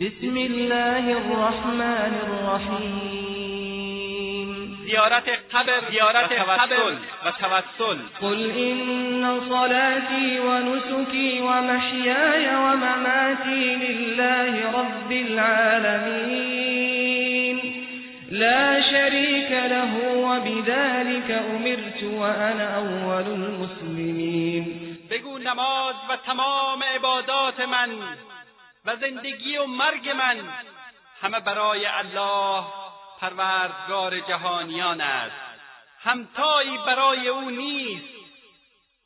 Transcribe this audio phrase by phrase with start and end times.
[0.00, 3.08] بسم الله الرحمن الرحیم
[4.86, 6.92] زیارت قبر زیارت قبر.
[7.26, 7.98] و توسل.
[8.20, 16.26] قل إن صلاتي ونسكي ومحياي ومماتي لله رب العالمين.
[18.30, 24.64] لا شريك له وبذلك أمرت وأنا أول المسلمين.
[25.10, 28.02] بگو نماز و تمام عبادات من.
[28.86, 30.48] و زندگی و مرگ من
[31.22, 32.64] همه برای الله
[33.20, 35.36] پروردگار جهانیان است.
[36.02, 38.14] همتایی برای او نیست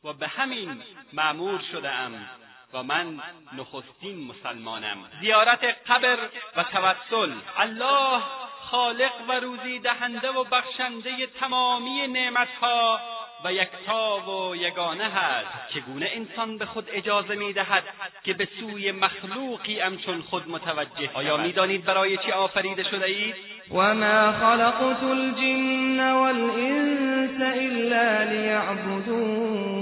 [0.05, 0.83] و به همین
[1.13, 2.29] معمور شدهام
[2.73, 3.21] و من
[3.53, 5.11] نخستین مسلمانم.
[5.21, 6.19] زیارت قبر
[6.57, 7.33] و توسل.
[7.57, 8.23] الله
[8.71, 13.01] خالق و روزی دهنده و بخشنده تمامی نعمتها
[13.45, 17.85] و یکتا و یگانه هست چگونه انسان به خود اجازه می‌دهد
[18.25, 23.35] که به سوی مخلوقی همچون خود متوجه آیا می‌دانید برای چه آفریده شده اید؟
[23.71, 29.81] وما خلقت الجن والإنس إلا ليعبدون.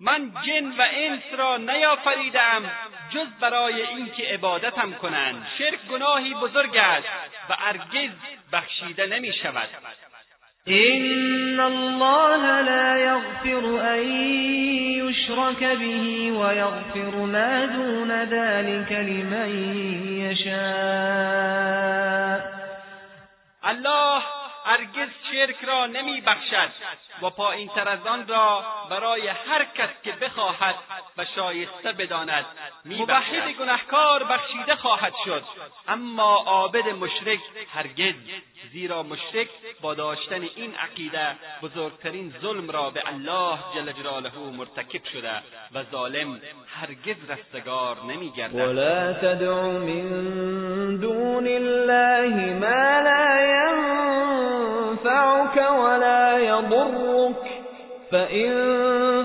[0.00, 2.70] من جن و انس را نیافریدم
[3.10, 5.46] جز برای اینکه عبادتم کنند.
[5.58, 7.08] شرک گناهی بزرگ است
[7.50, 8.10] و هرگز
[8.52, 9.68] بخشیده نمی شود
[10.68, 14.02] إن الله لا يغفر أن
[15.08, 19.50] يشرك به ويغفر ما دون ذلك لمن
[20.30, 21.62] يشاء.
[23.64, 24.22] الله
[24.64, 26.70] هرگز شرک را نمی بخشد
[27.22, 30.74] و پایین تر از آن را برای هر کس که بخواهد
[31.18, 32.44] و شایسته بداند.
[32.84, 35.42] موحد گنهکار بخشیده خواهد شد.
[35.88, 37.40] اما عابد مشرک
[37.74, 38.14] هرگز
[38.72, 39.48] زیرا مشرک
[39.80, 45.32] با داشتن این عقیده بزرگترین ظلم را به الله جل جلاله مرتکب شده
[45.74, 46.40] و ظالم
[46.80, 48.54] هرگز رستگار نمیگردد.
[48.54, 53.40] ولا تدع من دون الله ما لا
[54.92, 57.11] ينفعك ولا يضرك.
[58.12, 58.52] فإن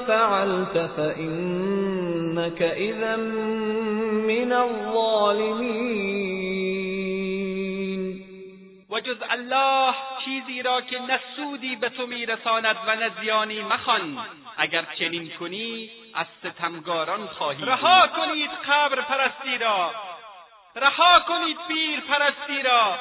[0.07, 6.17] فعلت فإنك إذا من الظالمين.
[8.89, 9.93] و جز الله
[10.25, 14.17] چیزی را که نه سودی به تو میرساند و نه زیانی مخوان.
[14.57, 19.91] اگر چنین کنی از ستمگاران خواهی رها کنید قبر پرستی را.
[20.75, 22.95] رها کنید پیر پرستی را.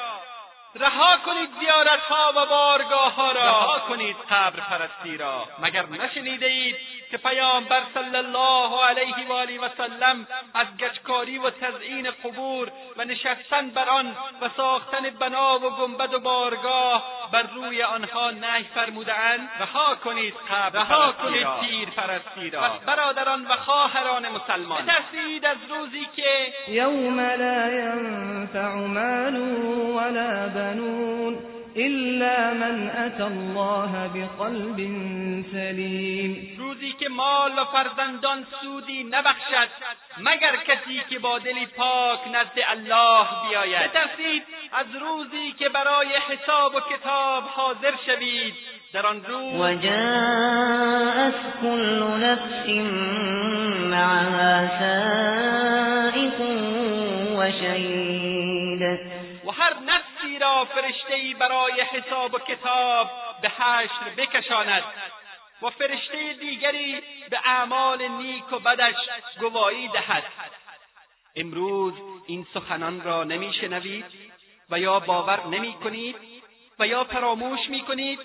[0.75, 3.41] رها کنید زیارت ها و بارگاه ها را.
[3.41, 5.47] رها کنید قبر پرستی را.
[5.59, 6.75] مگر نشنیده اید
[7.11, 13.03] که پیامبر صلی الله علیه و آله و سلم از گچکاری و تزیین قبور و
[13.03, 19.49] نشستن بر آن و ساختن بنا و گنبد و بارگاه بر روی آنها نهی فرمودهاند.
[19.59, 22.61] رها کنید قبر رها کنید پیر پرستی را.
[22.61, 24.83] پس برادران و خواهران مسلمان.
[24.83, 29.35] بترسید از روزی که يوم لا ينفع مال
[29.95, 31.56] ولا بنون.
[31.77, 34.77] إلا من أتى الله بقلب
[35.51, 36.57] سليم.
[36.59, 39.69] روزی که مال و فرزندان سودی نبخشد
[40.17, 43.91] مگر کسی که با دلی پاک نزد الله بیاید.
[43.91, 44.43] بترسید
[44.73, 48.53] از روزی که برای حساب و کتاب حاضر شوید
[48.93, 52.69] در آن روز وجاءت كل نفس
[53.91, 56.39] معها سائق
[57.37, 58.81] وشهيد
[59.45, 59.73] و هر
[60.39, 63.09] را فرشتهای برای حساب و کتاب
[63.41, 64.83] به حشر بکشاند
[65.61, 68.95] و فرشته دیگری به اعمال نیک و بدش
[69.39, 70.23] گواهی دهد.
[71.35, 71.93] امروز
[72.27, 74.05] این سخنان را نمیشنوید
[74.69, 76.15] و یا باور نمی کنید
[76.79, 78.19] و یا فراموش می کنید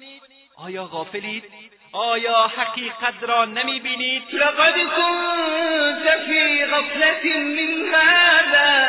[0.56, 1.44] آیا غافلید؟
[1.92, 8.88] آیا حقیقت را نمی بینید لقد كنت في غفلة من هذا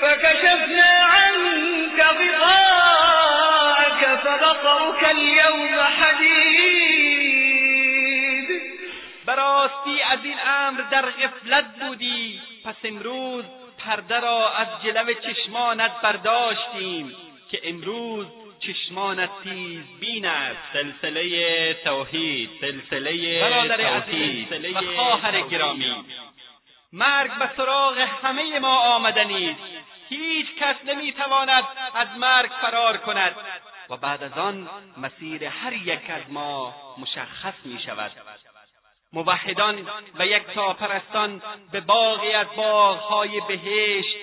[0.00, 1.77] فكشفنا عنك
[2.18, 7.18] غطاءك فبصرك اليوم حديد.
[9.26, 12.40] براستی از این امر در غفلت بودی.
[12.64, 13.44] پس امروز
[13.78, 17.14] پرده را از جلو چشمانت برداشتیم
[17.50, 18.26] که امروز
[18.60, 20.58] چشمانت تیز بین است.
[20.72, 26.04] سلسله توحید سلسله برادر توحید و خواهر گرامی.
[26.92, 29.87] مرگ به سراغ همه ما آمدنی است.
[30.08, 31.64] هیچ کس نمی‌تواند
[31.94, 33.34] از مرگ فرار کند.
[33.90, 38.12] و بعد از آن مسیر هر یک از ما مشخص می شود
[39.12, 44.16] موحدان و یک پرستان به باغی از باغهای بهشت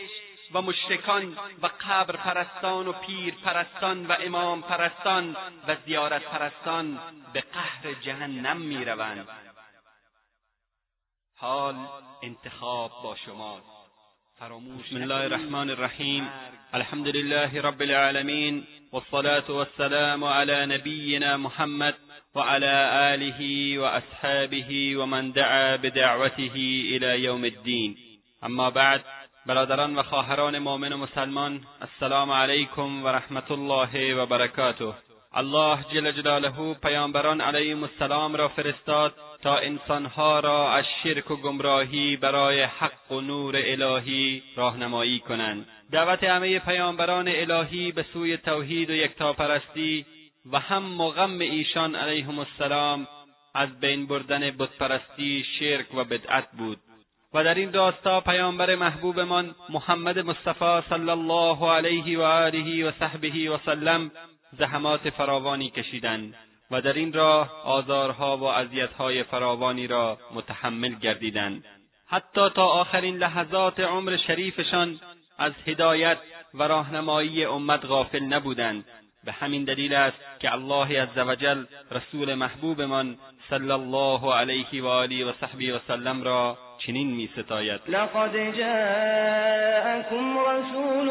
[0.54, 5.38] و مشرکان و قبر پرستان و پیر پرستان و امام پرستان
[5.68, 7.00] و زیارت پرستان
[7.34, 9.28] به قهر جهنم می روند.
[11.38, 11.76] حال
[12.24, 13.75] انتخاب با شماست.
[14.42, 16.28] بسم الله الرحمن الرحیم
[16.74, 21.96] الحمد لله رب العالمین والصلاة والسلام على نبینا محمد
[22.36, 22.74] وعلى
[23.14, 23.40] آله
[23.80, 26.56] وأصحابه ومن دعا بدعوته
[26.92, 27.96] إلى یوم الدین
[28.44, 29.02] أما بعد
[29.46, 34.94] برادران و خواهران مؤمن و مسلمان السلام علیکم و رحمت الله و برکاته
[35.38, 42.18] الله جل جلاله پیامبران علیهم السلام را فرستاد تا انسانها را از شرک و گمراهی
[42.18, 45.68] برای حق و نور الهی راهنمایی کنند.
[45.92, 50.06] دعوت همه پیامبران الهی به سوی توحید و یکتاپرستی
[50.52, 53.08] و هم مغم ایشان علیهم السلام
[53.56, 56.78] از بین بردن بتپرستی شرک و بدعت بود.
[57.34, 63.50] و در این راستا پیامبر محبوبمان محمد مصطفی صلی الله علیه و آله و صحبه
[63.50, 64.12] و سلم
[64.58, 66.36] زحمات فراوانی کشیدند
[66.72, 71.66] و در این راه آزارها و اذیتهای فراوانی را متحمل گردیدند.
[72.08, 75.00] حتی تا آخرین لحظات عمر شریفشان
[75.38, 76.18] از هدایت
[76.54, 78.86] و راهنمایی امت غافل نبودند.
[79.24, 83.18] به همین دلیل است که الله عزوجل رسول محبوبمان
[83.50, 87.82] صلی الله علیه و آله و صحبه و سلم را چنین می ستاید.
[87.88, 91.10] لقد جاءكم رسول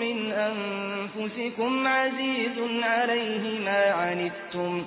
[0.00, 4.84] من أنفسكم عزیز علیه ما عنتم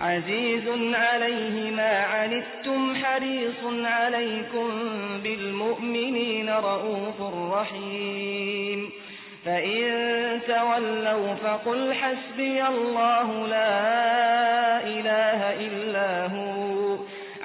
[0.00, 4.68] عزیز علیه ما عنتم حریص علیکم
[5.22, 7.20] بالمؤمنین رؤوف
[7.52, 8.92] رحیم
[9.44, 16.76] فإن تولوا فقل حسبي الله لا إله إلا هو.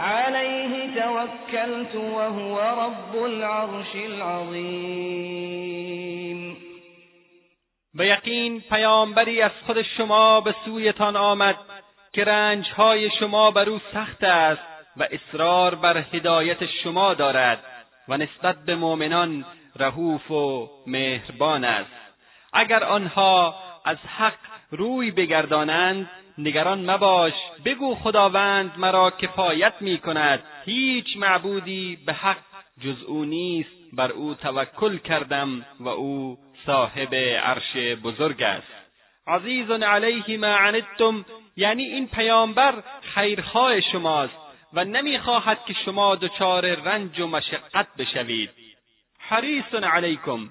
[0.01, 5.12] عليه توكلت وهو رب العرش العظیم
[7.94, 11.56] به یقین پیامبری از خود شما به سویتان آمد
[12.13, 14.62] که رنجهای شما بر او سخت است
[14.98, 17.59] و اصرار بر هدایت شما دارد
[18.07, 19.45] و نسبت به مؤمنان
[19.75, 21.92] رهوف و مهربان است.
[22.53, 23.56] اگر آنها
[23.86, 24.38] از حق
[24.71, 27.33] روی بگردانند نگران مباش.
[27.65, 32.37] بگو خداوند مرا کفایت می کند هیچ معبودی به حق
[32.83, 33.69] جز او نیست.
[33.93, 38.67] بر او توکل کردم و او صاحب عرش بزرگ است.
[39.27, 41.25] عزیز علیه ما عنتم.
[41.57, 44.33] یعنی این پیامبر خیرخواه شماست
[44.73, 48.49] و نمی‌خواهد که شما دچار رنج و مشقت بشوید.
[49.19, 50.49] حریص علیکم.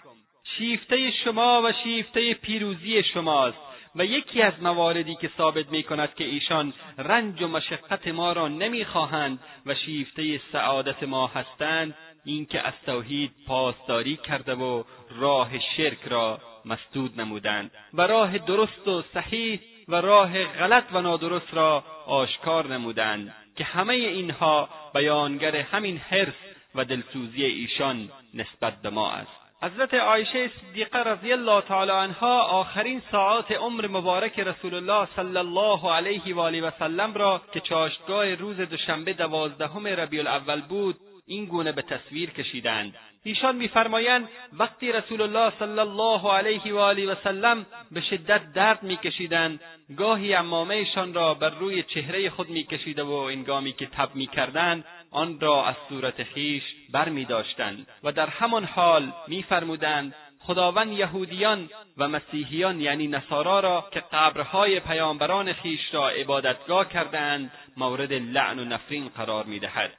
[0.59, 3.70] شیفته شما و شیفته پیروزی شماست.
[3.95, 8.49] و یکی از مواردی که ثابت می کند که ایشان رنج و مشقت ما را
[8.49, 11.95] نمی‌خواهند و شیفته سعادت ما هستند
[12.25, 19.03] اینکه از توحید پاسداری کرده و راه شرک را مسدود نمودند و راه درست و
[19.15, 26.35] صحیح و راه غلط و نادرست را آشکار نمودند که همه اینها بیانگر همین حرص
[26.75, 29.40] و دلسوزی ایشان نسبت به ما است.
[29.63, 35.93] حضرت عایشه صدیقه رضی الله تعالی عنها آخرین ساعات عمر مبارک رسول الله صلی الله
[35.93, 40.97] علیه و آله و سلم را که چاشتگاه روز دوشنبه دوازدهم ربیع الاول بود
[41.27, 42.95] این گونه به تصویر کشیدند.
[43.25, 48.83] ایشان میفرمایند وقتی رسول الله صلی الله علیه و آله و سلم به شدت درد
[48.83, 49.61] میکشیدند
[49.97, 55.67] گاهی امامهشان را بر روی چهره خود میکشیده و انگامی که تب می‌کردند آن را
[55.67, 63.61] از صورت خیش برمیداشتند و در همان حال میفرمودند خداوند یهودیان و مسیحیان یعنی نصارا
[63.61, 69.91] را که قبرهای پیامبران خیش را عبادتگاه کردند مورد لعن و نفرین قرار می‌دهد.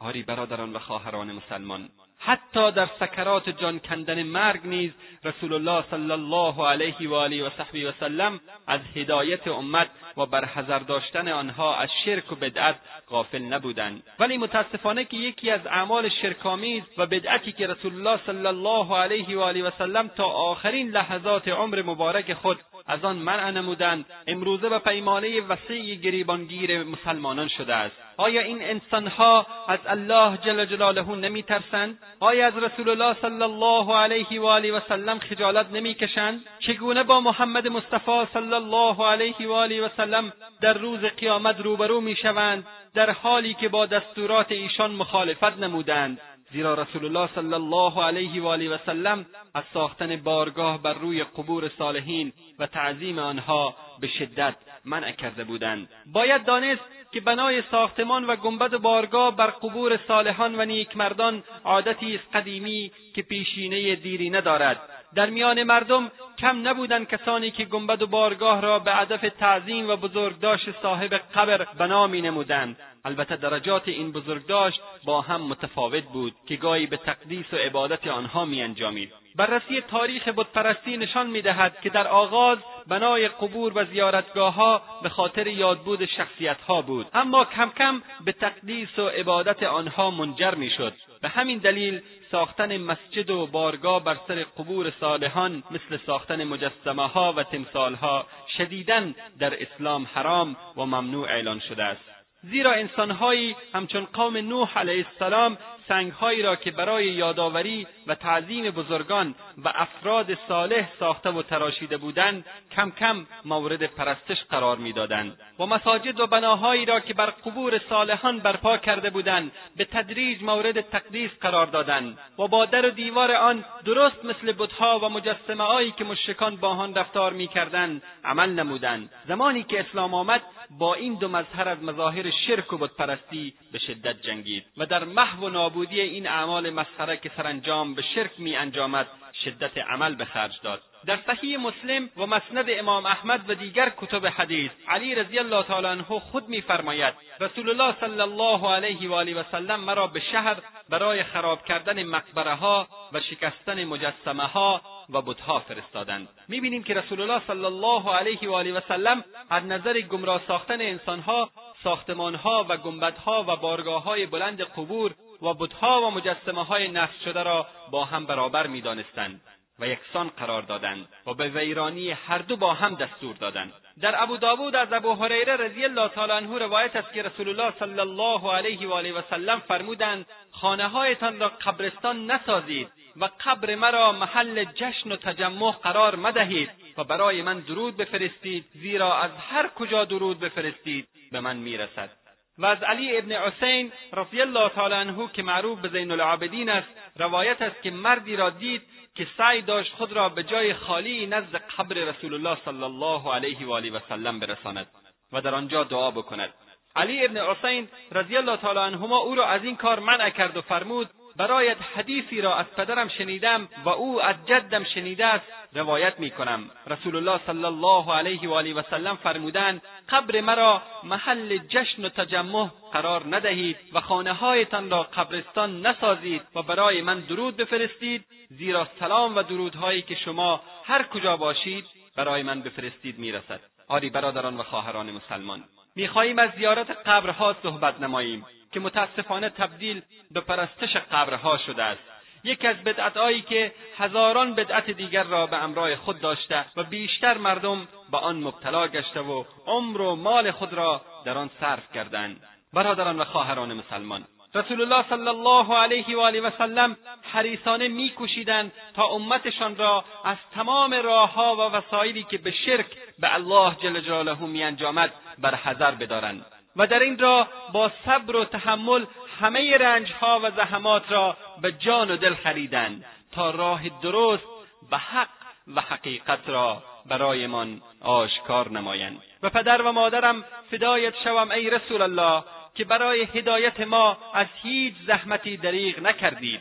[0.00, 4.92] آری برادران و خواهران مسلمان حتی در سکرات جان کندن مرگ نیز
[5.24, 10.26] رسول الله صلی الله علیه و آله و صحبی و سلم از هدایت امت و
[10.26, 12.76] برحذر داشتن آنها از شرک و بدعت
[13.10, 14.02] غافل نبودند.
[14.18, 19.38] ولی متاسفانه که یکی از اعمال شرکآمیز و بدعتی که رسول الله صلی الله علیه
[19.38, 24.68] و آله و سلم تا آخرین لحظات عمر مبارک خود از آن منع نمودند امروزه
[24.68, 27.96] به پیمانه وسیع گریبانگیر مسلمانان شده است.
[28.16, 34.40] آیا این انسانها از الله جل جلاله نمیترسند؟ آیا از رسول الله صلی الله علیه
[34.40, 39.86] و آله و سلم خجالت نمی‌کشند؟ چگونه با محمد مصطفی صلی الله علیه و آله
[39.86, 46.20] و سلم در روز قیامت روبرو می‌شوند در حالی که با دستورات ایشان مخالفت نمودند.
[46.52, 51.24] زیرا رسول الله صلی الله علیه و آله و سلم از ساختن بارگاه بر روی
[51.24, 54.54] قبور صالحین و تعظیم آنها به شدت
[54.84, 55.88] منع کرده بودند.
[56.12, 62.36] باید دانست که بنای ساختمان و گنبد بارگاه بر قبور صالحان و نیکمردان عادتی است
[62.36, 64.80] قدیمی که پیشینه دیری ندارد.
[65.14, 69.96] در میان مردم کم نبودند کسانی که گنبد و بارگاه را به هدف تعظیم و
[69.96, 76.86] بزرگداشت صاحب قبر بنا نمودند البته درجات این بزرگداشت با هم متفاوت بود که گاهی
[76.86, 79.12] به تقدیس و عبادت آنها میانجامید.
[79.36, 86.06] بررسی تاریخ بتپرستی نشان می‌دهد که در آغاز بنای قبور و زیارتگاهها به خاطر یادبود
[86.06, 87.06] شخصیتها بود.
[87.14, 90.94] اما کم کم به تقدیس و عبادت آنها منجر می‌شد.
[91.22, 97.34] به همین دلیل ساختن مسجد و بارگاه بر سر قبور صالحان مثل ساختن مجسمه ها
[97.36, 98.26] و تمثال ها
[98.58, 102.00] شدیدا در اسلام حرام و ممنوع اعلان شده است.
[102.42, 105.58] زیرا انسانهایی همچون قوم نوح علیه السلام
[105.88, 109.34] سنگهایی را که برای یادآوری و تعظیم بزرگان
[109.64, 115.38] و افراد صالح ساخته و تراشیده بودند کم کم مورد پرستش قرار می‌دادند.
[115.58, 120.80] و مساجد و بناهایی را که بر قبور صالحان برپا کرده بودند به تدریج مورد
[120.80, 122.18] تقدیس قرار دادند.
[122.38, 126.94] و با در و دیوار آن درست مثل بتها و مجسمههایی که مشرکان با آن
[126.94, 129.10] رفتار می‌کردند عمل نمودند.
[129.28, 130.42] زمانی که اسلام آمد
[130.78, 134.64] با این دو مظهر از مظاهر شرک و بتپرستی به شدت جنگید.
[134.76, 139.06] و در محو نابودی این اعمال مسخره که سرانجام به شرک می انجامد
[139.44, 140.82] شدت عمل به خرج داد.
[141.06, 145.86] در صحیح مسلم و مسند امام احمد و دیگر کتب حدیث علی رضی الله تعالی
[145.86, 150.56] عنه خود میفرماید رسول الله صلی الله علیه و آله و سلم مرا به شهر
[150.88, 156.28] برای خراب کردن مقبره ها و شکستن مجسمه ها و بتها فرستادند.
[156.48, 160.80] می‌بینیم که رسول الله صلی الله علیه و آله و سلم از نظر گمراه ساختن
[160.80, 161.50] انسانها
[161.84, 167.66] ساختمانها و گنبدها و بارگاههای بلند قبور و بتها و مجسمه های نصب شده را
[167.90, 169.40] با هم برابر می‌دانستند
[169.80, 173.72] و یکسان قرار دادند و به ویرانی هر دو با هم دستور دادند.
[174.00, 177.72] در ابو داوود از ابو هریره رضی الله تعالی عنه روایت است که رسول الله
[177.78, 184.12] صلی الله علیه و آله و سلم فرمودند خانههایتان را قبرستان نسازید و قبر مرا
[184.12, 190.04] محل جشن و تجمع قرار مدهید و برای من درود بفرستید زیرا از هر کجا
[190.04, 192.19] درود بفرستید به من می‌رسد.
[192.60, 196.88] و از علی ابن حسین رضی الله تعالی عنه که معروف به زین العابدین است
[197.16, 198.82] روایت است که مردی را دید
[199.14, 203.66] که سعی داشت خود را به جای خالی نزد قبر رسول الله صلی الله علیه
[203.66, 204.86] و آله و سلم برساند
[205.32, 206.50] و در آنجا دعا بکند.
[206.96, 210.62] علی ابن حسین رضی الله تعالی عنهما او را از این کار منع کرد و
[210.62, 216.30] فرمود برایت حدیثی را از پدرم شنیدم و او از جدم شنیده است روایت می
[216.30, 222.04] کنم رسول الله صلی الله علیه و آله و سلم فرمودند قبر مرا محل جشن
[222.04, 228.24] و تجمع قرار ندهید و خانه هایتان را قبرستان نسازید و برای من درود بفرستید
[228.48, 231.84] زیرا سلام و درودهایی که شما هر کجا باشید
[232.16, 233.60] برای من بفرستید می‌رسد.
[233.88, 235.64] آری برادران و خواهران مسلمان
[235.96, 238.46] می‌خواهیم از زیارت قبرها صحبت نماییم.
[238.72, 242.00] که متاسفانه تبدیل به پرستش قبرها شده است.
[242.44, 247.88] یکی از بدعتهایی که هزاران بدعت دیگر را به امرای خود داشته و بیشتر مردم
[248.10, 252.40] به آن مبتلا گشته و عمر و مال خود را در آن صرف کردند.
[252.72, 254.24] برادران و خواهران مسلمان
[254.54, 256.96] رسول الله صلی الله علیه و آله و سلم
[257.32, 262.86] حریصانه میکوشیدند تا امتشان را از تمام راهها و وسایلی که به شرک
[263.18, 266.44] به الله جل جلاله میانجامد برحذر بدارند.
[266.76, 269.04] و در این راه با صبر و تحمل
[269.40, 274.44] همه رنجها و زحمات را به جان و دل خریدند تا راه درست
[274.90, 275.28] و حق
[275.76, 279.22] و حقیقت را برایمان آشکار نمایند.
[279.42, 284.94] و پدر و مادرم فدایت شوم ای رسول الله که برای هدایت ما از هیچ
[285.06, 286.60] زحمتی دریغ نکردید.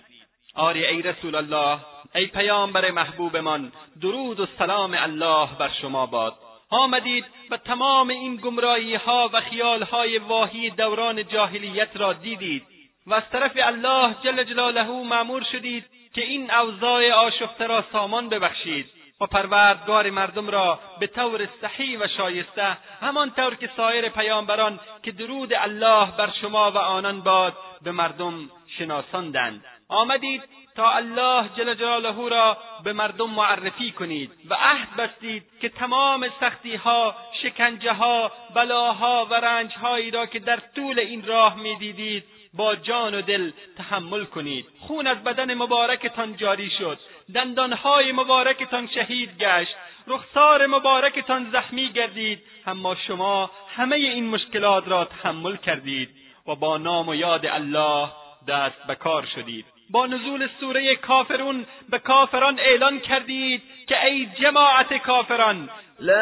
[0.55, 1.79] آری ای رسول الله
[2.15, 6.33] ای پیامبر محبوبمان درود و سلام الله بر شما باد.
[6.69, 12.63] آمدید و تمام این گمراهی ها و خیال های واهی دوران جاهلیت را دیدید
[13.07, 18.85] و از طرف الله جل جلاله معمور شدید که این اوضاع آشفته را سامان ببخشید
[19.21, 25.11] و پروردگار مردم را به طور صحیح و شایسته همان طور که سایر پیامبران که
[25.11, 29.65] درود الله بر شما و آنان باد به مردم شناساندند.
[29.89, 30.43] آمدید
[30.79, 36.75] تا الله جل جلاله را به مردم معرفی کنید و عهد بستید که تمام سختی
[36.75, 43.15] ها شکنجه ها بلاها و رنجهایی را که در طول این راه می‌دیدید با جان
[43.15, 44.65] و دل تحمل کنید.
[44.79, 46.99] خون از بدن مبارکتان جاری شد.
[47.35, 49.75] دندانهای مبارکتان شهید گشت.
[50.07, 52.41] رخسار مبارکتان زخمی گردید.
[52.67, 56.09] اما شما همه این مشکلات را تحمل کردید
[56.47, 58.09] و با نام و یاد الله
[58.47, 59.78] دست به کار شدید.
[59.91, 65.69] با نزول سوره کافرون به کافران اعلان کردید که ای جماعت کافران
[65.99, 66.13] لا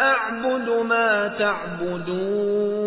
[0.00, 2.78] اعبد ما تعبدون.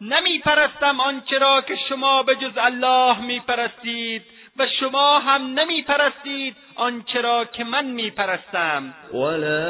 [0.00, 4.22] نمی پرستم آنچه را که شما به جز الله می پرستید
[4.58, 9.62] و شما هم نمی پرستید آنچه را که من می پرستم ولا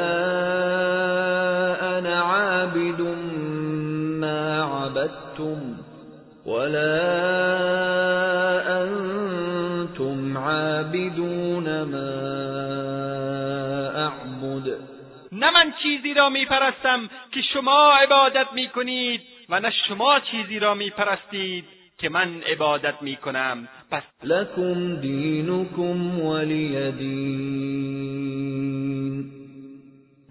[1.81, 3.01] انا عابد
[4.19, 5.82] ما عبدتم.
[6.45, 7.03] ولا
[8.81, 12.13] انتم عابدون ما
[13.95, 14.77] اعبد
[15.31, 20.59] نه من چیزی را می پرستم که شما عبادت می کنید و نه شما چیزی
[20.59, 21.65] را می پرستید
[21.97, 28.23] که من عبادت می کنم پس لکم دینکم ولی دین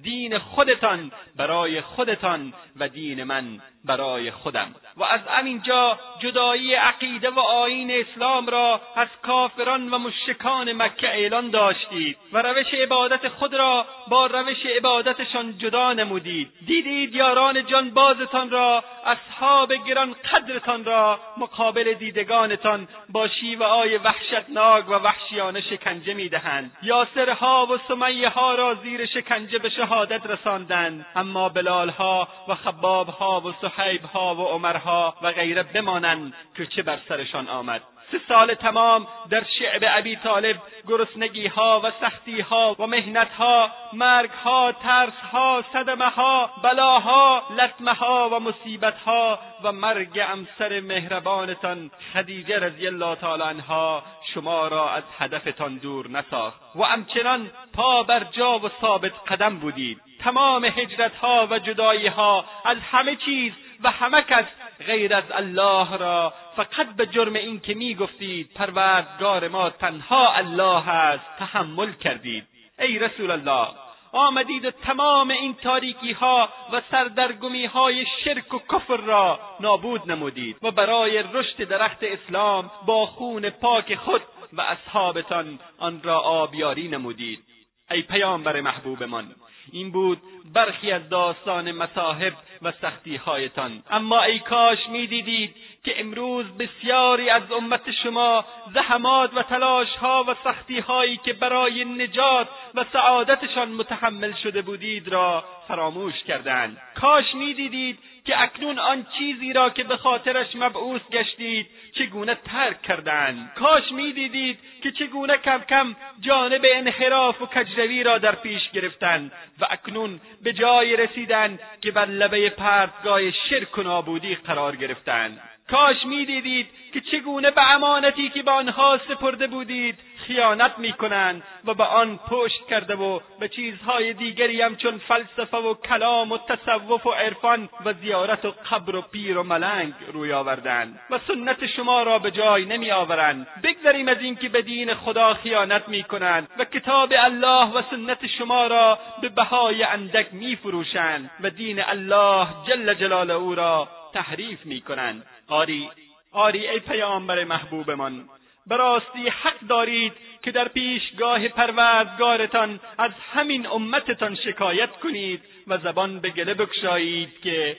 [0.02, 3.44] دین خودتان برای خودتان و دین من
[3.84, 4.74] برای خودم.
[4.96, 11.50] و از همینجا جدایی عقیده و آیین اسلام را از کافران و مشکان مکه اعلان
[11.50, 16.48] داشتید و روش عبادت خود را با روش عبادتشان جدا نمودید.
[16.66, 24.88] دیدید یاران جان بازتان را اصحاب گران قدرتان را مقابل دیدگانتان با شیوه های وحشتناک
[24.88, 26.76] و وحشیانه شکنجه می‌دهند.
[26.82, 31.06] یاسرها و سمیه ها را زیر شکنجه به شهادت رساندند.
[31.16, 34.40] اما بلالها و خبابها و صحیبها و
[34.82, 37.82] عمرها و غیره بمانند که چه بر سرشان آمد.
[38.12, 40.56] سه سال تمام در شعب ابی طالب
[40.88, 47.42] گرسنگی ها و سختی ها و مهنت ها مرگ ها ترس ها صدمه ها بلاها
[47.58, 54.02] لطمه ها و مصیبت ها و مرگ امسر مهربانتان خدیجه رضی الله تعالی عنها
[54.34, 56.60] شما را از هدفتان دور نساخت.
[56.76, 60.00] و همچنان پا بر جا و ثابت قدم بودید.
[60.20, 63.52] تمام هجرت ها و جدایی ها از همه چیز
[63.84, 64.44] و همه کس
[64.86, 66.34] غیر از الله را.
[66.56, 71.24] فقط به جرم این که می گفتید پروردگار ما تنها الله است.
[71.38, 72.46] تحمل کردید.
[72.78, 73.68] ای رسول الله
[74.12, 80.56] آمدید و تمام این تاریکی ها و سردرگمی های شرک و کفر را نابود نمودید
[80.62, 84.22] و برای رشد درخت اسلام با خون پاک خود
[84.52, 87.44] و اصحابتان آن را آبیاری نمودید.
[87.90, 89.34] ای پیامبر محبوبمان
[89.72, 90.18] این بود
[90.54, 93.82] برخی از داستان مصاحب و سختیهایتان.
[93.90, 95.54] اما ای کاش می‌دیدید
[95.84, 102.84] که امروز بسیاری از امت شما زحمات و تلاشها و سختیهایی که برای نجات و
[102.92, 109.84] سعادتشان متحمل شده بودید را فراموش کردند کاش می‌دیدید که اکنون آن چیزی را که
[109.84, 117.42] به خاطرش مبعوث گشتید چگونه ترک کردند کاش می‌دیدید که چگونه کم کم جانب انحراف
[117.42, 123.30] و کجروی را در پیش گرفتند و اکنون به جای رسیدند که بر لبه پرتگاه
[123.30, 125.40] شرک و نابودی قرار گرفتند
[125.72, 131.84] کاش می‌دیدید که چگونه به امانتی که به آنها سپرده بودید خیانت می‌کنند و به
[131.84, 137.68] آن پشت کرده و به چیزهای دیگری همچون فلسفه و کلام و تصوف و عرفان
[137.84, 142.30] و زیارت و قبر و پیر و ملنگ روی آوردند و سنت شما را به
[142.30, 147.82] جای نمی آورند بگذریم از اینکه به دین خدا خیانت می‌کنند و کتاب الله و
[147.90, 154.66] سنت شما را به بهای اندک میفروشند و دین الله جل جلاله او را تحریف
[154.66, 155.26] می‌کنند.
[155.52, 155.90] آری
[156.32, 158.28] آری ای پیامبر محبوبمان
[158.66, 160.12] به راستی حق دارید
[160.42, 167.76] که در پیشگاه پروردگارتان از همین امتتان شکایت کنید و زبان به گله بگشایید که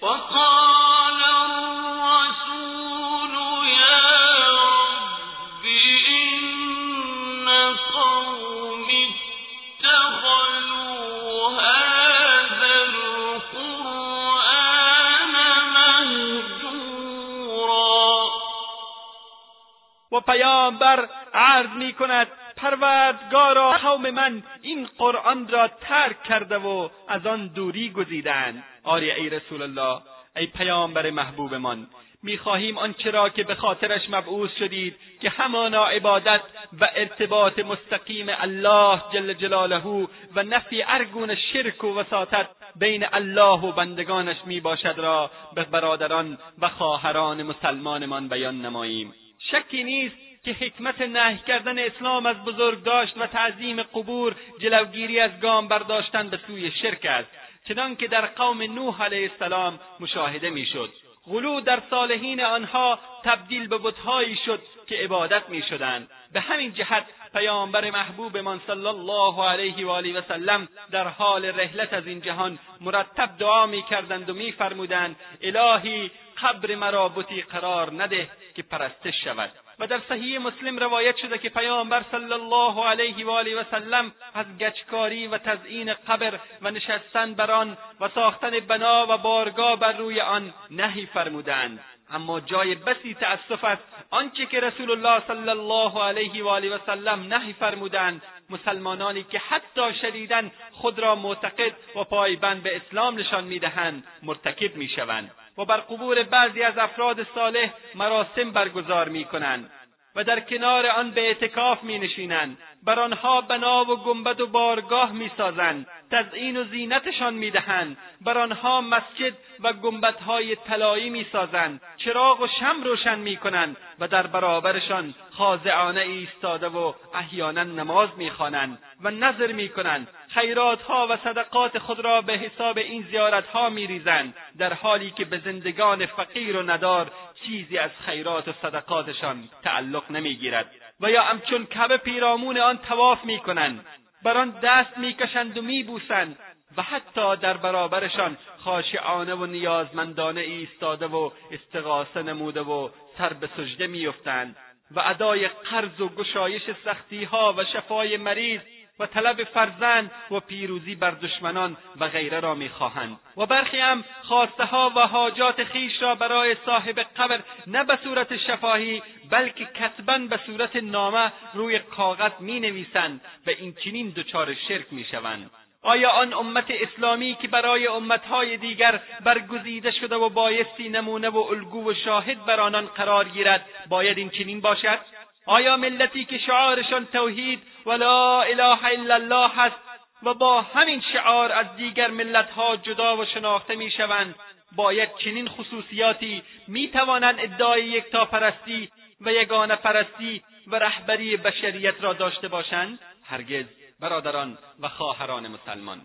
[20.13, 27.27] و پیامبر عرض می کند پروردگارا قوم من این قرآن را ترک کرده و از
[27.27, 28.63] آن دوری گزیدند.
[28.83, 30.01] آری ای رسول الله
[30.35, 31.87] ای پیامبر محبوبمان
[32.23, 36.41] می‌خواهیم آنچه را که به خاطرش مبعوث شدید که همانا عبادت
[36.79, 43.71] و ارتباط مستقیم الله جل جلاله و نفی ارگون شرک و وساطت بین الله و
[43.71, 49.13] بندگانش می باشد را به برادران و خواهران مسلمانمان بیان نماییم.
[49.51, 55.39] شکی نیست که حکمت نهی کردن اسلام از بزرگ داشت و تعظیم قبور جلوگیری از
[55.41, 57.29] گام برداشتن به سوی شرک است
[57.67, 60.89] چنانکه در قوم نوح علیه السلام مشاهده می‌شد.
[61.27, 66.09] غلو در صالحین آنها تبدیل به بتهایی شد که عبادت می‌شدند.
[66.33, 71.93] به همین جهت پیامبر محبوبمان صلی الله علیه و آله و سلم در حال رحلت
[71.93, 76.11] از این جهان مرتب دعا می‌کردند و میفرمودند الهی
[76.43, 79.51] قبر مرا بتی قرار نده که پرستش شود.
[79.79, 84.11] و در صحیح مسلم روایت شده که پیامبر صلی الله علیه و آله و سلم
[84.33, 89.91] از گچکاری و تزئین قبر و نشستن بر آن و ساختن بنا و بارگاه بر
[89.91, 91.79] روی آن نهی فرمودند.
[92.09, 96.79] اما جای بسی تأسف است آنچه که رسول الله صلی الله علیه و آله و
[96.85, 98.21] سلم نهی فرمودند.
[98.49, 105.31] مسلمانانی که حتی شدیدا خود را معتقد و پایبند به اسلام نشان می‌دهند مرتکب می‌شوند.
[105.57, 109.69] و بر قبور بعضی از افراد صالح مراسم برگزار می‌کنند.
[110.15, 115.11] و در کنار آن به اعتکاف می نشینند بر آنها بنا و گنبد و بارگاه
[115.11, 121.81] می سازند تزئین و زینتشان می دهند بر آنها مسجد و گنبدهای طلایی می سازند
[121.97, 128.31] چراغ و شم روشن می کنند و در برابرشان خاضعانه ایستاده و احیانا نماز می
[128.31, 133.87] خوانند و نظر می کنند خیراتها و صدقات خود را به حساب این زیارتها می
[133.87, 137.11] ریزند در حالی که به زندگان فقیر و ندار
[137.45, 143.85] چیزی از خیرات و صدقاتشان تعلق نمی‌گیرد و یا همچون کبه پیرامون آن تواف می‌کنند
[144.23, 146.39] بر آن دست می‌کشند و میبوسند
[146.77, 153.87] و حتی در برابرشان خاشعانه و نیازمندانه ایستاده و استغاثه نموده و سر به سجده
[153.87, 154.55] میافتند
[154.91, 158.61] و ادای قرض و گشایش سختیها و شفای مریض
[159.03, 164.65] و طلب فرزند و پیروزی بر دشمنان و غیره را می‌خواهند و برخی هم خواسته
[164.65, 170.39] ها و حاجات خیش را برای صاحب قبر نه به صورت شفاهی بلکه کتبا به
[170.45, 175.51] صورت نامه روی کاغذ می نویسند و این چنین دچار شرک می شوند.
[175.81, 181.89] آیا آن امت اسلامی که برای امتهای دیگر برگزیده شده و بایستی نمونه و الگو
[181.89, 184.99] و شاهد بر آنان قرار گیرد باید این چنین باشد
[185.45, 189.75] آیا ملتی که شعارشان توحید و لا اله الا الله هست
[190.23, 194.35] و با همین شعار از دیگر ملتها جدا و شناخته می‌شوند
[194.75, 198.89] باید چنین خصوصیاتی می‌توانند ادعای یکتاپرستی
[199.21, 203.65] و یگانه پرستی و رهبری بشریت را داشته باشند؟ هرگز
[203.99, 206.01] برادران و خواهران مسلمان.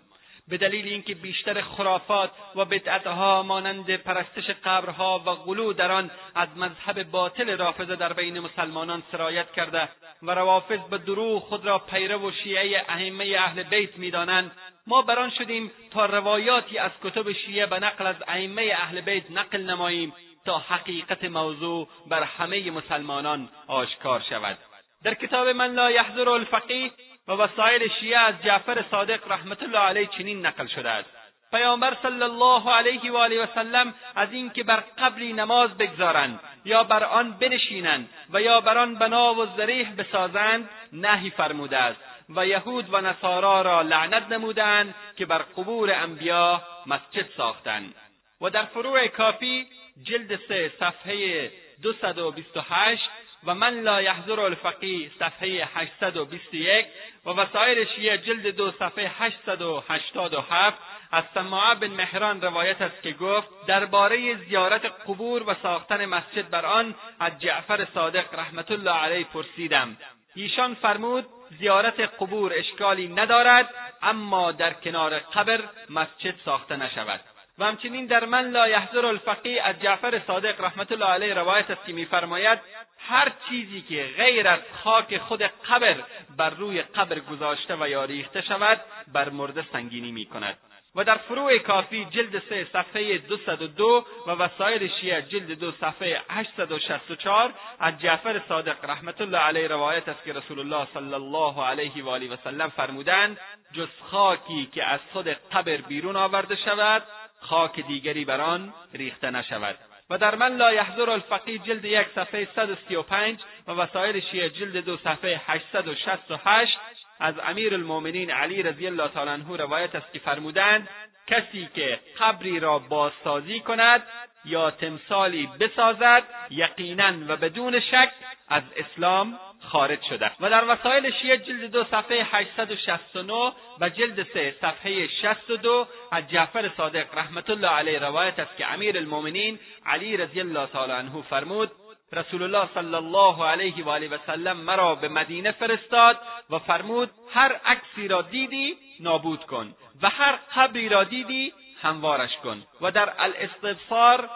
[0.50, 6.48] به دلیل اینکه بیشتر خرافات و بدعتها مانند پرستش قبرها و غلو در آن از
[6.56, 9.88] مذهب باطل رافضه در بین مسلمانان سرایت کرده
[10.22, 14.50] و روافض به دروغ خود را پیرو و شیعه ائمه اهل بیت می‌دانند.
[14.86, 19.60] ما بران شدیم تا روایاتی از کتب شیعه به نقل از ائمه اهل بیت نقل
[19.60, 20.12] نماییم
[20.44, 24.58] تا حقیقت موضوع بر همه مسلمانان آشکار شود.
[25.04, 26.90] در کتاب من لا یحضر الفقیه
[27.28, 31.08] و وسایل شیعه از جعفر صادق رحمت الله علیه چنین نقل شده است.
[31.50, 36.84] پیامبر صلی الله علیه و آله و سلم از اینکه بر قبری نماز بگذارند یا
[36.84, 42.00] بر آن بنشینند و یا بر آن بنا و ذریح بسازند نهی فرموده است.
[42.36, 47.94] و یهود و نصارا را لعنت نمودند که بر قبور انبیا مسجد ساختند.
[48.40, 49.66] و در فروع کافی
[50.02, 51.50] جلد سه صفحه
[51.82, 53.10] 228
[53.46, 56.86] و من لا یحضر الفقی صفحه 821
[57.26, 60.78] و وسایل شیعه جلد دو صفحه 887
[61.12, 66.66] از سماعه بن مهران روایت است که گفت درباره زیارت قبور و ساختن مسجد بر
[66.66, 69.96] آن از جعفر صادق رحمت الله علیه پرسیدم.
[70.34, 71.26] ایشان فرمود
[71.58, 77.20] زیارت قبور اشکالی ندارد اما در کنار قبر مسجد ساخته نشود.
[77.58, 81.86] و همچنین در من لا یحضر الفقی از جعفر صادق رحمت الله علیه روایت است
[81.86, 82.58] که میفرماید
[82.98, 85.96] هر چیزی که غیر از خاک خود قبر
[86.36, 88.80] بر روی قبر گذاشته و یا ریخته شود
[89.12, 90.58] بر مرده سنگینی می کند
[90.94, 97.52] و در فروع کافی جلد سه صفحه 202 و وسایل شیعه جلد دو صفحه 864
[97.80, 102.08] از جعفر صادق رحمت الله علیه روایت است که رسول الله صلی الله علیه و
[102.08, 103.38] آله و سلم فرمودند
[103.72, 107.02] جز خاکی که از خود قبر بیرون آورده شود
[107.40, 109.78] خاک دیگری بر آن ریخته نشود.
[110.10, 114.96] و در من لا یحضر الفقی جلد یک صفحه 135 و وسایل شیعه جلد دو
[114.96, 116.78] صفحه 868
[117.20, 120.88] از امیر المؤمنین علی رضی الله تعالی عنه روایت است که فرمودند
[121.26, 124.02] کسی که قبری را بازسازی کند
[124.44, 128.10] یا تمثالی بسازد یقینا و بدون شک
[128.48, 134.54] از اسلام خارج شده و در وسایل شیعه جلد دو صفحه 869 و جلد سه
[134.60, 140.40] صفحه 62 از جعفر صادق رحمت الله علیه روایت است که امیر المؤمنین علی رضی
[140.40, 141.70] الله تعالی عنه فرمود
[142.12, 146.18] رسول الله صلی الله علیه و آله و سلم مرا به مدینه فرستاد
[146.50, 152.62] و فرمود هر عکسی را دیدی نابود کن و هر قبری را دیدی هموارش کن
[152.80, 154.30] و در الاستبصار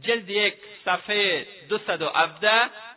[0.00, 0.54] جلد یک
[0.84, 2.50] صفحه 217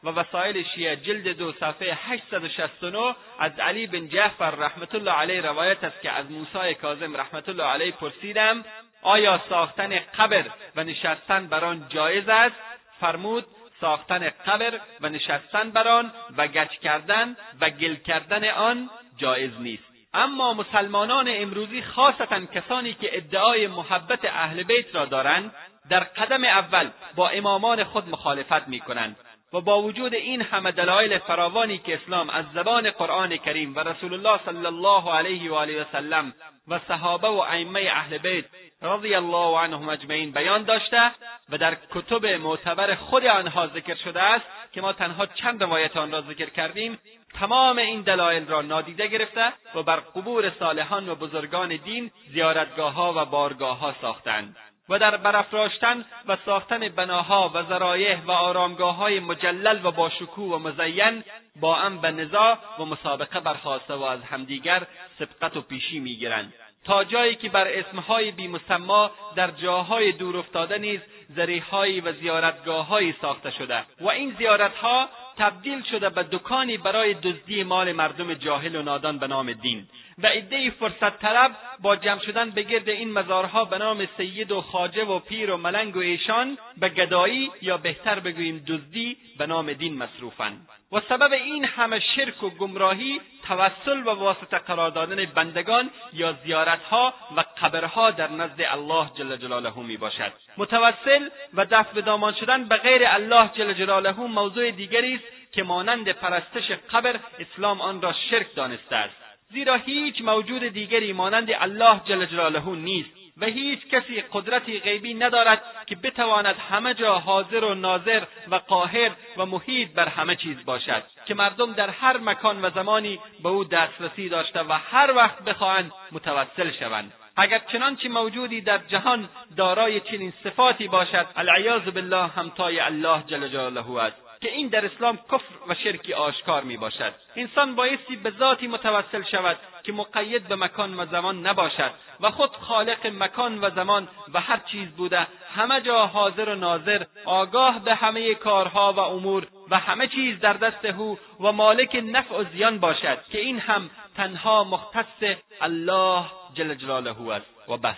[0.04, 5.84] و وسایل شیعه جلد دو صفحه 869 از علی بن جعفر رحمت الله علیه روایت
[5.84, 8.66] است که از موسی کاظم رحمت الله علیه پرسیدم
[9.02, 12.56] آیا ساختن قبر و نشستن بر آن جایز است؟
[13.00, 13.46] فرمود
[13.82, 19.84] ساختن قبر و نشستن بر آن و گچ کردن و گل کردن آن جایز نیست.
[20.14, 25.52] اما مسلمانان امروزی خاصتا کسانی که ادعای محبت اهل بیت را دارند
[25.90, 29.16] در قدم اول با امامان خود مخالفت می‌کنند
[29.54, 34.14] و با وجود این همه دلایل فراوانی که اسلام از زبان قرآن کریم و رسول
[34.14, 36.34] الله صلی الله علیه و آله و سلم
[36.68, 38.46] و صحابه و ائمه اهل بیت
[38.82, 41.12] رضی الله عنهم اجمعین بیان داشته
[41.50, 46.12] و در کتب معتبر خود آنها ذکر شده است که ما تنها چند روایت آن
[46.12, 47.00] را ذکر کردیم
[47.40, 53.26] تمام این دلایل را نادیده گرفته و بر قبور صالحان و بزرگان دین زیارتگاهها و
[53.26, 54.56] بارگاهها ساختند.
[54.90, 60.58] و در برافراشتن و ساختن بناها و ذرایح و آرامگاه مجلل و با شکوه و
[60.60, 61.24] مزین
[61.62, 64.88] با هم به نزاع و مسابقه برخواسته و از همدیگر
[65.20, 66.54] سبقت و پیشی می‌گیرند.
[66.88, 73.52] تا جایی که بر اسمهای بیمسما در جاهای دور افتاده نیز زریحهایی و زیارتگاههایی ساخته
[73.52, 79.20] شده و این زیارتها تبدیل شده به دکانی برای دزدی مال مردم جاهل و نادان
[79.20, 79.88] به نام دین.
[80.24, 81.52] و عدهای فرصت طلب
[81.82, 85.58] با جمع شدن به گرد این مزارها به نام سید و خاجه و پیر و
[85.58, 91.32] ملنگ و ایشان به گدایی یا بهتر بگوییم دزدی به نام دین مصروفند و سبب
[91.34, 98.12] این همه شرک و گمراهی توسل و واسطه قرار دادن بندگان یا زیارتها و قبرها
[98.12, 100.32] در نزد الله جل جلاله می باشد.
[100.58, 105.64] متوسل و دفع به دامان شدن به غیر الله جل جلاله موضوع دیگری است که
[105.64, 109.27] مانند پرستش قبر اسلام آن را شرک دانسته است.
[109.52, 115.62] زیرا هیچ موجود دیگری مانند الله جل جلاله نیست و هیچ کسی قدرتی غیبی ندارد
[115.86, 121.04] که بتواند همه جا حاضر و ناظر و قاهر و محیط بر همه چیز باشد
[121.26, 125.92] که مردم در هر مکان و زمانی به او دسترسی داشته و هر وقت بخواهند
[126.12, 127.14] متوسل شوند.
[127.36, 133.98] اگر چنانچه موجودی در جهان دارای چنین صفاتی باشد العیاذ بالله همتای الله جل جلاله
[133.98, 134.27] است.
[134.48, 139.24] که این در اسلام کفر و شرکی آشکار می باشد انسان بایستی به ذاتی متوسل
[139.24, 144.42] شود که مقید به مکان و زمان نباشد و خود خالق مکان و زمان و
[144.42, 149.80] هر چیز بوده همه جا حاضر و ناظر آگاه به همه کارها و امور و
[149.80, 154.64] همه چیز در دست او و مالک نفع و زیان باشد که این هم تنها
[154.64, 157.70] مختص الله جل جلاله است.
[157.70, 157.96] و بس.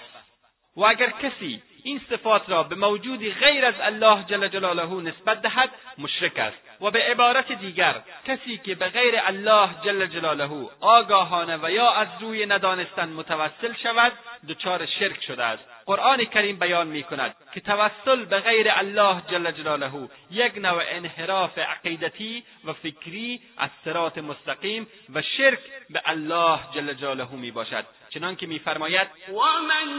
[0.77, 5.69] و اگر کسی این صفات را به موجودی غیر از الله جل جلاله نسبت دهد
[5.97, 6.57] مشرک است.
[6.81, 7.95] و به عبارت دیگر
[8.27, 14.13] کسی که به غیر الله جل جلاله آگاهانه و یا از روی ندانستن متوسل شود
[14.49, 15.63] دچار شرک شده است.
[15.85, 21.57] قرآن کریم بیان می کند که توسل به غیر الله جل جلاله یک نوع انحراف
[21.57, 28.47] عقیدتی و فکری از صراط مستقیم و شرک به الله جل جلاله می باشد چنانکه
[28.47, 29.89] میفرماید و من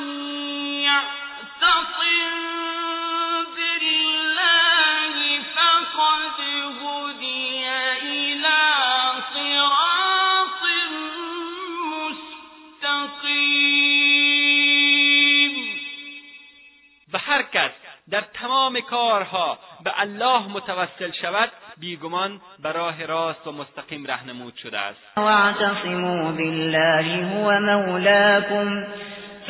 [17.12, 17.70] و هر کس
[18.11, 24.79] در تمام کارها به الله متوسل شود بیگمان به راه راست و مستقیم رهنمود شده
[24.79, 24.99] است.
[25.16, 28.87] واعتصموا بالله هو مولاكم.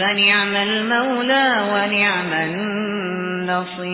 [0.00, 3.90] فنعم المولى ونعم النصير.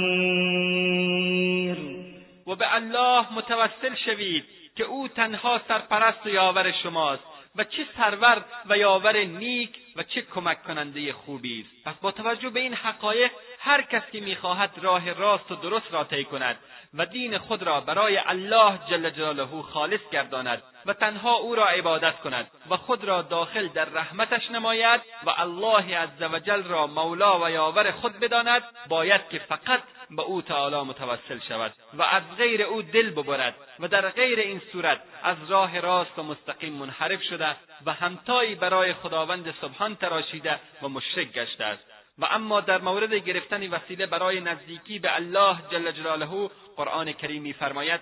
[2.46, 4.44] و به الله متوسل شوید
[4.76, 7.35] که أو تنها سرپرست و یاور شماست.
[7.56, 11.84] و چه سرور و یاور نیک و چه کمک کننده خوبی است.
[11.84, 16.04] پس با توجه به این حقایق هر کس که می‌خواهد راه راست و درست را
[16.04, 16.56] طی کند
[16.94, 22.20] و دین خود را برای الله جل جلاله خالص گرداند و تنها او را عبادت
[22.20, 27.90] کند و خود را داخل در رحمتش نماید و الله عزوجل را مولا و یاور
[27.90, 33.10] خود بداند باید که فقط به او تعالی متوسل شود و از غیر او دل
[33.10, 38.54] ببرد و در غیر این صورت از راه راست و مستقیم منحرف شده و همتایی
[38.54, 41.84] برای خداوند سبحان تراشیده و مشرک گشته است.
[42.18, 48.00] و اما در مورد گرفتن وسیله برای نزدیکی به الله جل جلاله قرآن کریم میفرماید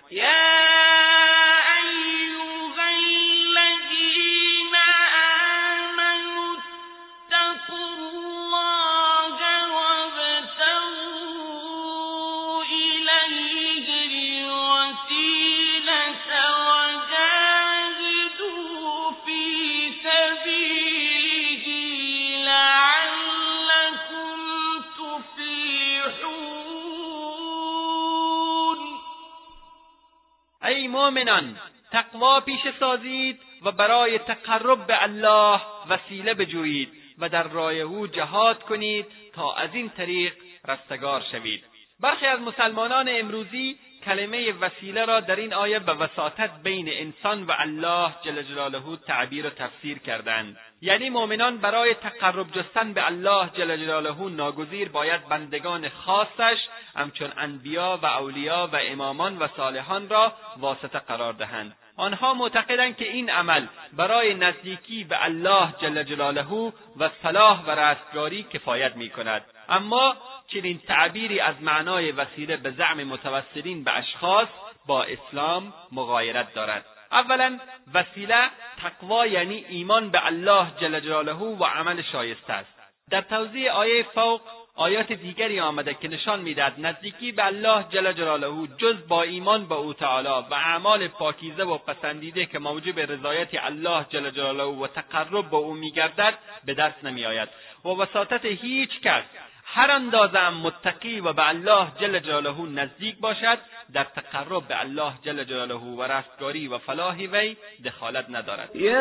[31.05, 31.57] مؤمنان
[31.93, 38.63] تقوا پیش سازید و برای تقرب به الله وسیله بجویید و در راه او جهاد
[38.63, 40.33] کنید تا از این طریق
[40.69, 41.65] رستگار شوید.
[42.01, 47.53] برخی از مسلمانان امروزی کلمه وسیله را در این آیه به وساطت بین انسان و
[47.59, 50.57] الله جل جلاله تعبیر و تفسیر کردند.
[50.81, 56.59] یعنی مؤمنان برای تقرب جستن به الله جل جلاله ناگزیر باید بندگان خاصش
[56.97, 61.77] همچون انبیا و اولیا و امامان و صالحان را واسطه قرار دهند.
[61.97, 68.43] آنها معتقدند که این عمل برای نزدیکی به الله جل جلاله و صلاح و رستگاری
[68.43, 70.17] کفایت می کند اما
[70.49, 74.49] چنین تعبیری از معنای وسیله به زعم متوسلین به اشخاص
[74.87, 76.85] با اسلام مغایرت دارد.
[77.13, 77.59] اولا
[77.95, 78.51] وسیله
[78.83, 82.75] تقوا یعنی ایمان به الله جل جلاله و عمل شایسته است.
[83.11, 84.41] در توضیح آیه فوق
[84.77, 89.75] آیات دیگری آمده که نشان می‌دهد نزدیکی به الله جل جلاله جز با ایمان به
[89.75, 95.51] او تعالی و اعمال پاکیزه و پسندیده که موجب رضایت الله جل جلاله و تقرب
[95.51, 97.49] به او میگردد به دست نمیآید.
[97.85, 99.25] و وساطت هیچ کس
[99.67, 103.59] هر اندازه هم متقی و به الله جل جلاله نزدیک باشد
[103.93, 108.77] در تقرب به الله جل جلاله و رستگاری و فلاح وی دخالت ندارد.
[108.77, 108.97] یا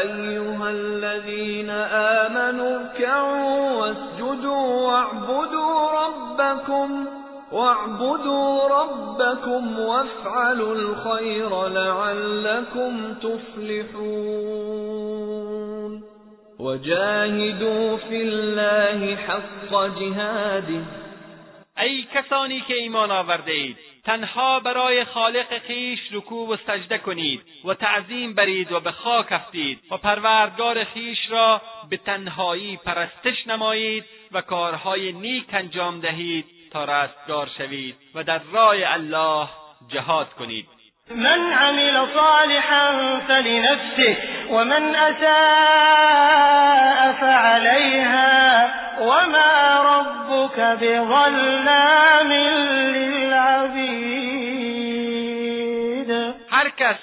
[0.00, 7.06] ایها الذین آمنوا اركعوا واسجدوا واعبدوا ربكم
[7.52, 14.78] واعبدوا ربكم وافعلوا الخير لعلكم تفلحون.
[16.58, 20.82] وجاهدوا في الله حق جهاده.
[21.78, 27.74] ای کسانی که ایمان آورده اید تنها برای خالق خیش رکوع و سجده کنید و
[27.74, 34.40] تعظیم برید و به خاک افتید و پروردگار خیش را به تنهایی پرستش نمایید و
[34.40, 39.48] کارهای نیک انجام دهید تا رستگار شوید و در راه الله
[39.88, 40.68] جهاد کنید.
[41.10, 44.37] من عمل صالحا فلنفسه.
[44.50, 46.38] ومن اساء
[47.12, 52.32] فعليها وما ربك بظلام
[52.92, 54.18] للعبید
[56.50, 56.96] هر کس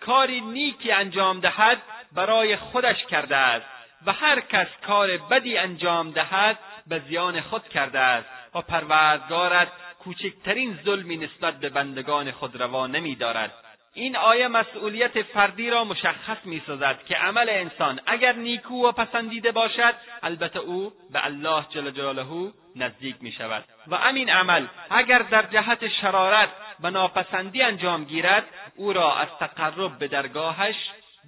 [0.00, 1.78] کاری نیکی انجام دهد
[2.12, 3.66] برای خودش کرده است
[4.06, 9.68] و هر کس کار بدی انجام دهد به زیان خود کرده است و پروردگارت
[10.04, 13.52] کوچکترین ظلمی نسبت به بندگان خود روا نمیدارد
[13.94, 19.94] این آیه مسئولیت فردی را مشخص می‌سازد که عمل انسان اگر نیکو و پسندیده باشد
[20.22, 25.88] البته او به الله جل جلاله نزدیک می شود و همین عمل اگر در جهت
[25.88, 26.48] شرارت
[26.80, 28.44] و ناپسندی انجام گیرد
[28.76, 30.76] او را از تقرب به درگاهش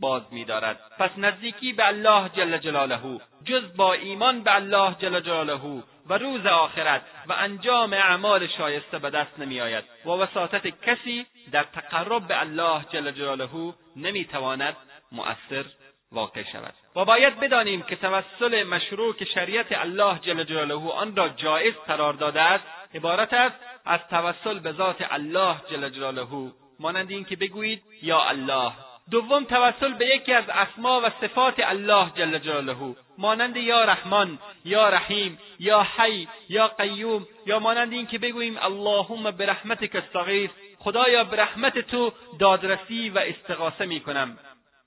[0.00, 0.79] باز میدارد.
[0.98, 6.47] پس نزدیکی به الله جل جلاله جز با ایمان به الله جل جلاله و روز
[6.47, 9.85] آخرت و انجام اعمال شایسته به دست نمیآید.
[10.05, 14.77] و وساطت کسی در تقرب به الله جل جلاله نمی‌تواند
[15.12, 15.64] مؤثر
[16.12, 16.75] واقع شود.
[16.97, 22.12] و باید بدانیم که توسل مشروع که شریعت الله جل جلاله آن را جایز قرار
[22.12, 22.64] داده است
[22.95, 26.53] عبارت است از توسل به ذات الله جل جلاله.
[26.81, 28.73] مانند اینکه بگویید یا الله.
[29.11, 32.97] دوم توسل به یکی از اسما و صفات الله جل جلاله.
[33.19, 39.97] مانند یا رحمان یا رحیم یا حی یا قیوم یا مانند اینکه بگوییم اللهم برحمتک
[39.97, 44.38] استغیث خدایا به رحمت تو دادرسی و استغاثه می‌کنم.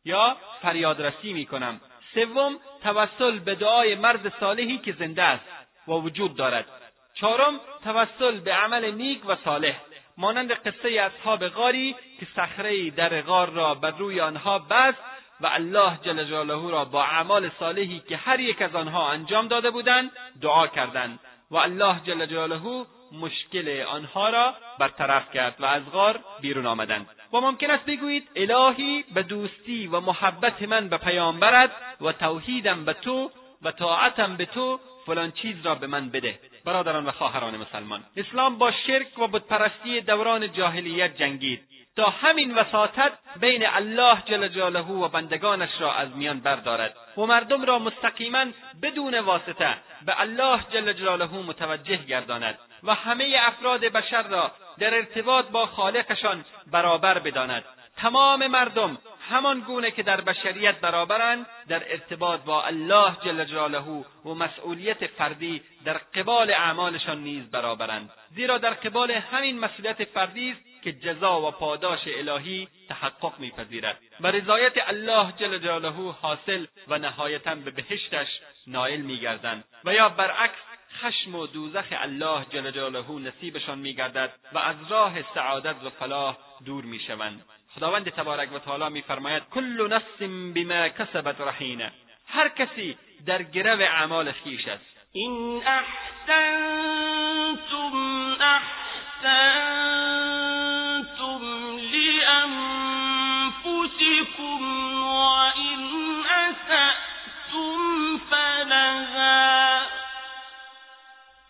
[0.06, 1.82] یا فریادرسی می‌کنم.
[2.14, 5.46] سوم توسل به دعای مرد صالحی که زنده است
[5.88, 6.66] و وجود دارد.
[7.14, 9.76] چهارم توسل به عمل نیک و صالح.
[10.18, 14.98] مانند قصه اصحاب غاری که صخره در غار را بر روی آنها بست
[15.42, 19.72] و الله جل جلاله را با اعمال صالحی که هر یک از آنها انجام داده
[19.72, 21.20] بودند دعا کردند
[21.52, 27.08] و الله جل جلاله مشکل آنها را برطرف کرد و از غار بیرون آمدند.
[27.34, 32.94] و ممکن است بگویید الهی به دوستی و محبت من به پیامبرت و توحیدم به
[32.94, 36.40] تو و طاعتم به تو فلان چیز را به من بده.
[36.66, 41.77] برادران و خواهران مسلمان اسلام با شرک و بتپرستی دوران جاهلیت جنگید.
[41.98, 47.66] تا همین وساطت بین الله جل جلاله و بندگانش را از میان بردارد و مردم
[47.66, 48.46] را مستقیما
[48.82, 55.46] بدون واسطه به الله جل جلاله متوجه گرداند و همه افراد بشر را در ارتباط
[55.46, 57.64] با خالقشان برابر بداند.
[57.98, 58.98] تمام مردم
[59.30, 65.62] همان گونه که در بشریت برابرند در ارتباط با الله جل جلاله و مسئولیت فردی
[65.86, 68.10] در قبال اعمالشان نیز برابرند.
[68.36, 74.00] زیرا در قبال همین مسئولیت فردی است که جزا و پاداش الهی تحقق میپذیرد.
[74.20, 78.28] و رضایت الله جل جلاله حاصل و نهایتا به بهشتش
[78.68, 79.63] نائل میگردند.
[79.86, 80.58] و یا برعکس
[81.02, 86.84] خشم و دوزخ الله جل جلاله نصیبشان میگردد و از راه سعادت و فلاح دور
[86.84, 87.46] می‌شوند.
[87.75, 90.21] خداوند تبارک و تعالی میفرماید کل نفس
[90.56, 91.92] بما کسبت رحینه
[92.28, 94.86] هر کسی در گرو اعمال خویش است.
[95.13, 96.78] این احسنتم
[98.42, 100.57] احسنتم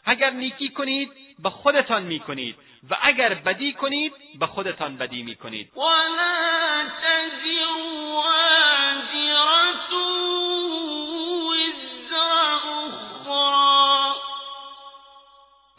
[0.08, 2.56] اگر نیکی کنید به خودتان می‌کنید.
[2.90, 5.72] و اگر بدی کنید به خودتان بدی می‌کنید.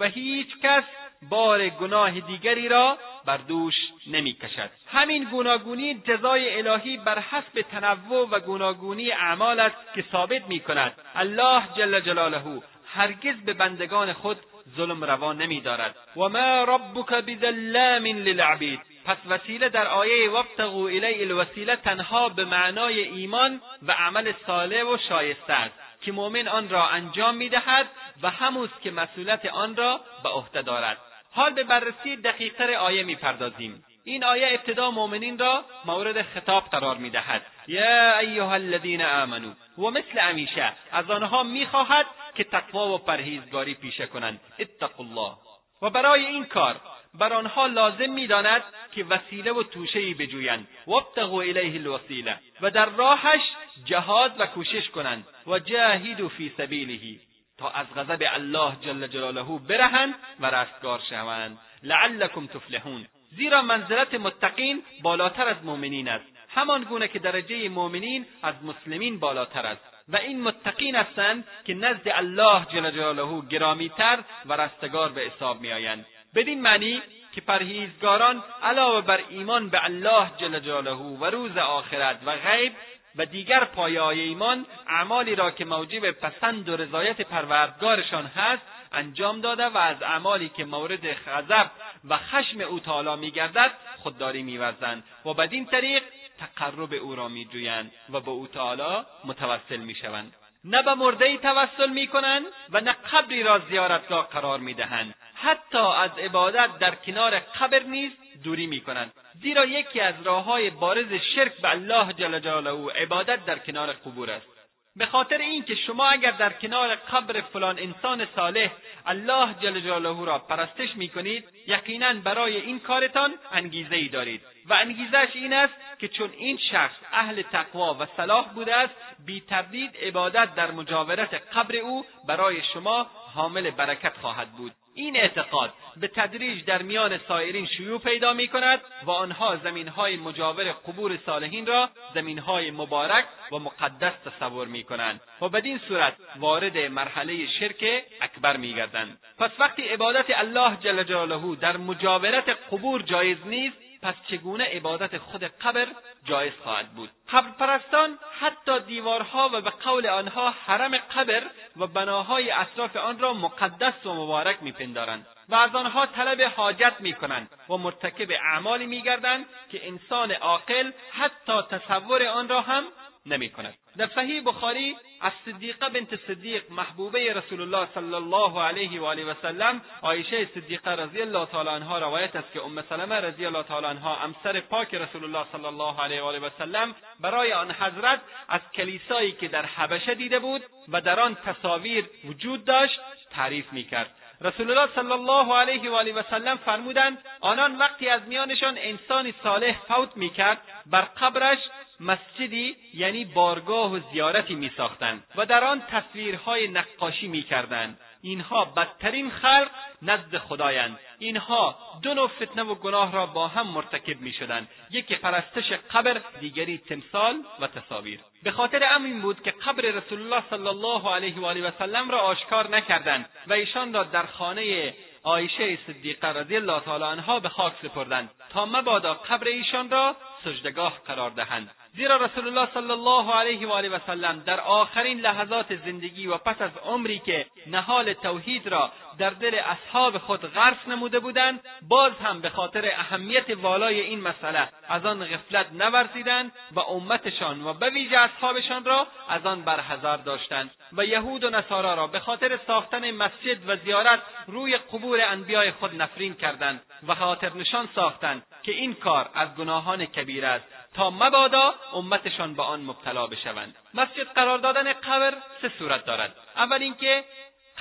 [0.01, 0.85] و هیچ کس
[1.31, 3.75] بار گناه دیگری را بر دوش
[4.07, 4.71] نمی کشد.
[4.93, 10.93] همین گوناگونی جزای الهی بر حسب تنوع و گوناگونی اعمال است که ثابت می کند
[11.15, 12.63] الله جل جلاله
[12.95, 14.39] هرگز به بندگان خود
[14.77, 18.81] ظلم روا نمی دارد و ما ربک بظلام للعبید.
[19.05, 24.97] پس وسیله در آیه وابتغوا الی الوسیله تنها به معنای ایمان و عمل صالح و
[25.09, 27.87] شایسته است که مؤمن آن را انجام می‌دهد
[28.23, 30.99] و هموست که مسئولیت آن را به عهده دارد.
[31.31, 33.85] حال به بررسی دقیقتر آیه می‌پردازیم.
[34.09, 37.43] این آیه ابتدا مؤمنین را مورد خطاب قرار می‌دهد.
[37.67, 44.07] یا ایها الذین آمنو و مثل همیشه از آنها می‌خواهد که تقوا و پرهیزگاری پیشه
[44.07, 44.41] کنند.
[44.59, 45.37] اتقوا الله.
[45.83, 46.81] و برای این کار
[47.15, 50.69] بر آنها لازم می‌داند که وسیله و توشهای بجویند.
[50.87, 52.39] وابتغوا الیه الوسیله.
[52.61, 53.43] و در راهش
[53.85, 55.27] جهاد و کوشش کنند.
[55.47, 57.19] و جاهدوا فی سبیله
[57.59, 61.59] تا از غضب الله جل جلاله برهند و رستگار شوند.
[61.83, 63.07] لعلکم تفلحون.
[63.37, 66.25] زیرا منزلت متقین بالاتر از مؤمنین است.
[66.49, 69.83] همان گونه که درجه مؤمنین از مسلمین بالاتر است.
[70.09, 76.07] و این متقین هستند که نزد الله جل جلاله گرامیتر و رستگار به حساب میآیند.
[76.35, 77.03] بدین معنی
[77.35, 82.73] که پرهیزگاران علاوه بر ایمان به الله جل جلاله و روز آخرت و غیب
[83.17, 88.63] و دیگر پایه ایمان اعمالی را که موجب پسند و رضایت پروردگارشان هست
[88.93, 91.71] انجام داده و از اعمالی که مورد غضب
[92.05, 96.03] و خشم او تعالی میگردد خودداری میورزند و بدین طریق
[96.39, 100.37] تقرب او را میجویند و به او تعالی متوسل می‌شوند.
[100.65, 105.15] نه به مردهای توسل می‌کنند و نه قبری را زیارتگاه قرار می‌دهند.
[105.35, 108.13] حتی از عبادت در کنار قبر نیز
[108.45, 109.13] دوری می‌کنند.
[109.43, 114.58] زیرا یکی از راههای بارز شرک به الله جل جلاله عبادت در کنار قبور است.
[114.99, 118.71] به خاطر اینکه شما اگر در کنار قبر فلان انسان صالح
[119.07, 124.43] الله جل جلاله را پرستش می‌کنید یقینا برای این کارتان انگیزه ای دارید.
[124.67, 128.95] و انگیزش این است که چون این شخص اهل تقوا و صلاح بوده است
[129.27, 134.73] بی تردید عبادت در مجاورت قبر او برای شما حامل برکت خواهد بود.
[134.99, 140.73] این اعتقاد به تدریج در میان سایرین شیوع پیدا می کند و آنها زمینهای مجاور
[140.73, 147.47] قبور صالحین را زمینهای مبارک و مقدس تصور می کنند و بدین صورت وارد مرحله
[147.47, 147.85] شرک
[148.21, 154.15] اکبر می گردند پس وقتی عبادت الله جل جلاله در مجاورت قبور جایز نیست پس
[154.31, 155.87] چگونه عبادت خود قبر
[156.25, 161.43] جایز خواهد بود؟ قبر پرستان حتی دیوارها و به قول آنها حرم قبر
[161.77, 167.51] و بناهای اطراف آن را مقدس و مبارک میپندارند و از آنها طلب حاجت می‌کنند
[167.69, 172.85] و مرتکب اعمالی میگردند که انسان عاقل حتی تصور آن را هم
[173.27, 179.01] نمی کند در صحیح بخاری از صدیقه بنت صدیق محبوبه رسول الله صلی الله علیه
[179.01, 183.15] و آله و سلم عایشه صدیقه رضی الله تعالی عنها روایت است که ام سلمه
[183.15, 186.95] رضی الله تعالی عنها امسر پاک رسول الله صلی الله علیه و آله و سلم
[187.21, 192.65] برای آن حضرت از کلیسایی که در حبشه دیده بود و در آن تصاویر وجود
[192.65, 193.01] داشت
[193.31, 194.11] تعریف می‌کرد.
[194.41, 199.35] رسول الله صلی الله علیه و آله و سلم فرمودند آنان وقتی از میانشان انسانی
[199.43, 201.59] صالح فوت می‌کرد بر قبرش
[202.01, 207.99] مسجدی یعنی بارگاه و زیارتی می ساختند و در آن تصویرهای نقاشی می کردند.
[208.23, 209.71] اینها بدترین خلق
[210.03, 210.99] نزد خدایند.
[211.19, 216.21] اینها دو نوع فتنه و گناه را با هم مرتکب می شدند یکی پرستش قبر
[216.41, 218.21] دیگری تمثال و تصاویر.
[218.43, 222.11] به خاطر امین بود که قبر رسول الله صلی الله علیه و آله و سلم
[222.11, 224.95] را آشکار نکردند و ایشان را در خانه
[225.25, 228.31] عایشه صدیقه رضی الله تعالی عنها به خاک سپردند.
[228.51, 231.71] تا مبادا قبر ایشان را سجدگاه قرار دهند.
[231.97, 236.37] زیرا رسول الله صلی الله علیه و آله و سلم در آخرین لحظات زندگی و
[236.37, 242.13] پس از عمری که نهال توحید را در دل اصحاب خود غرس نموده بودند باز
[242.25, 247.91] هم به خاطر اهمیت والای این مسئله از آن غفلت نورزیدند و امتشان و به
[247.91, 253.11] ویژه اصحابشان را از آن برحذر داشتند و یهود و نصارا را به خاطر ساختن
[253.11, 258.95] مسجد و زیارت روی قبور انبیای خود نفرین کردند و خاطر نشان ساختند که این
[258.95, 260.65] کار از گناهان کبیر است
[260.95, 263.77] تا مبادا امتشان به آن مبتلا بشوند.
[263.95, 266.37] مسجد قرار دادن قبر سه صورت دارد.
[266.57, 267.25] اول اینکه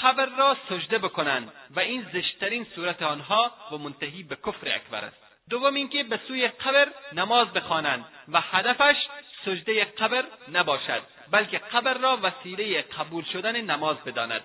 [0.03, 5.17] قبر را سجده بکنند و این زشترین صورت آنها و منتهی به کفر اکبر است.
[5.49, 8.95] دوم اینکه به سوی قبر نماز بخوانند و هدفش
[9.45, 14.41] سجده قبر نباشد بلکه قبر را وسیله قبول شدن نماز بداند.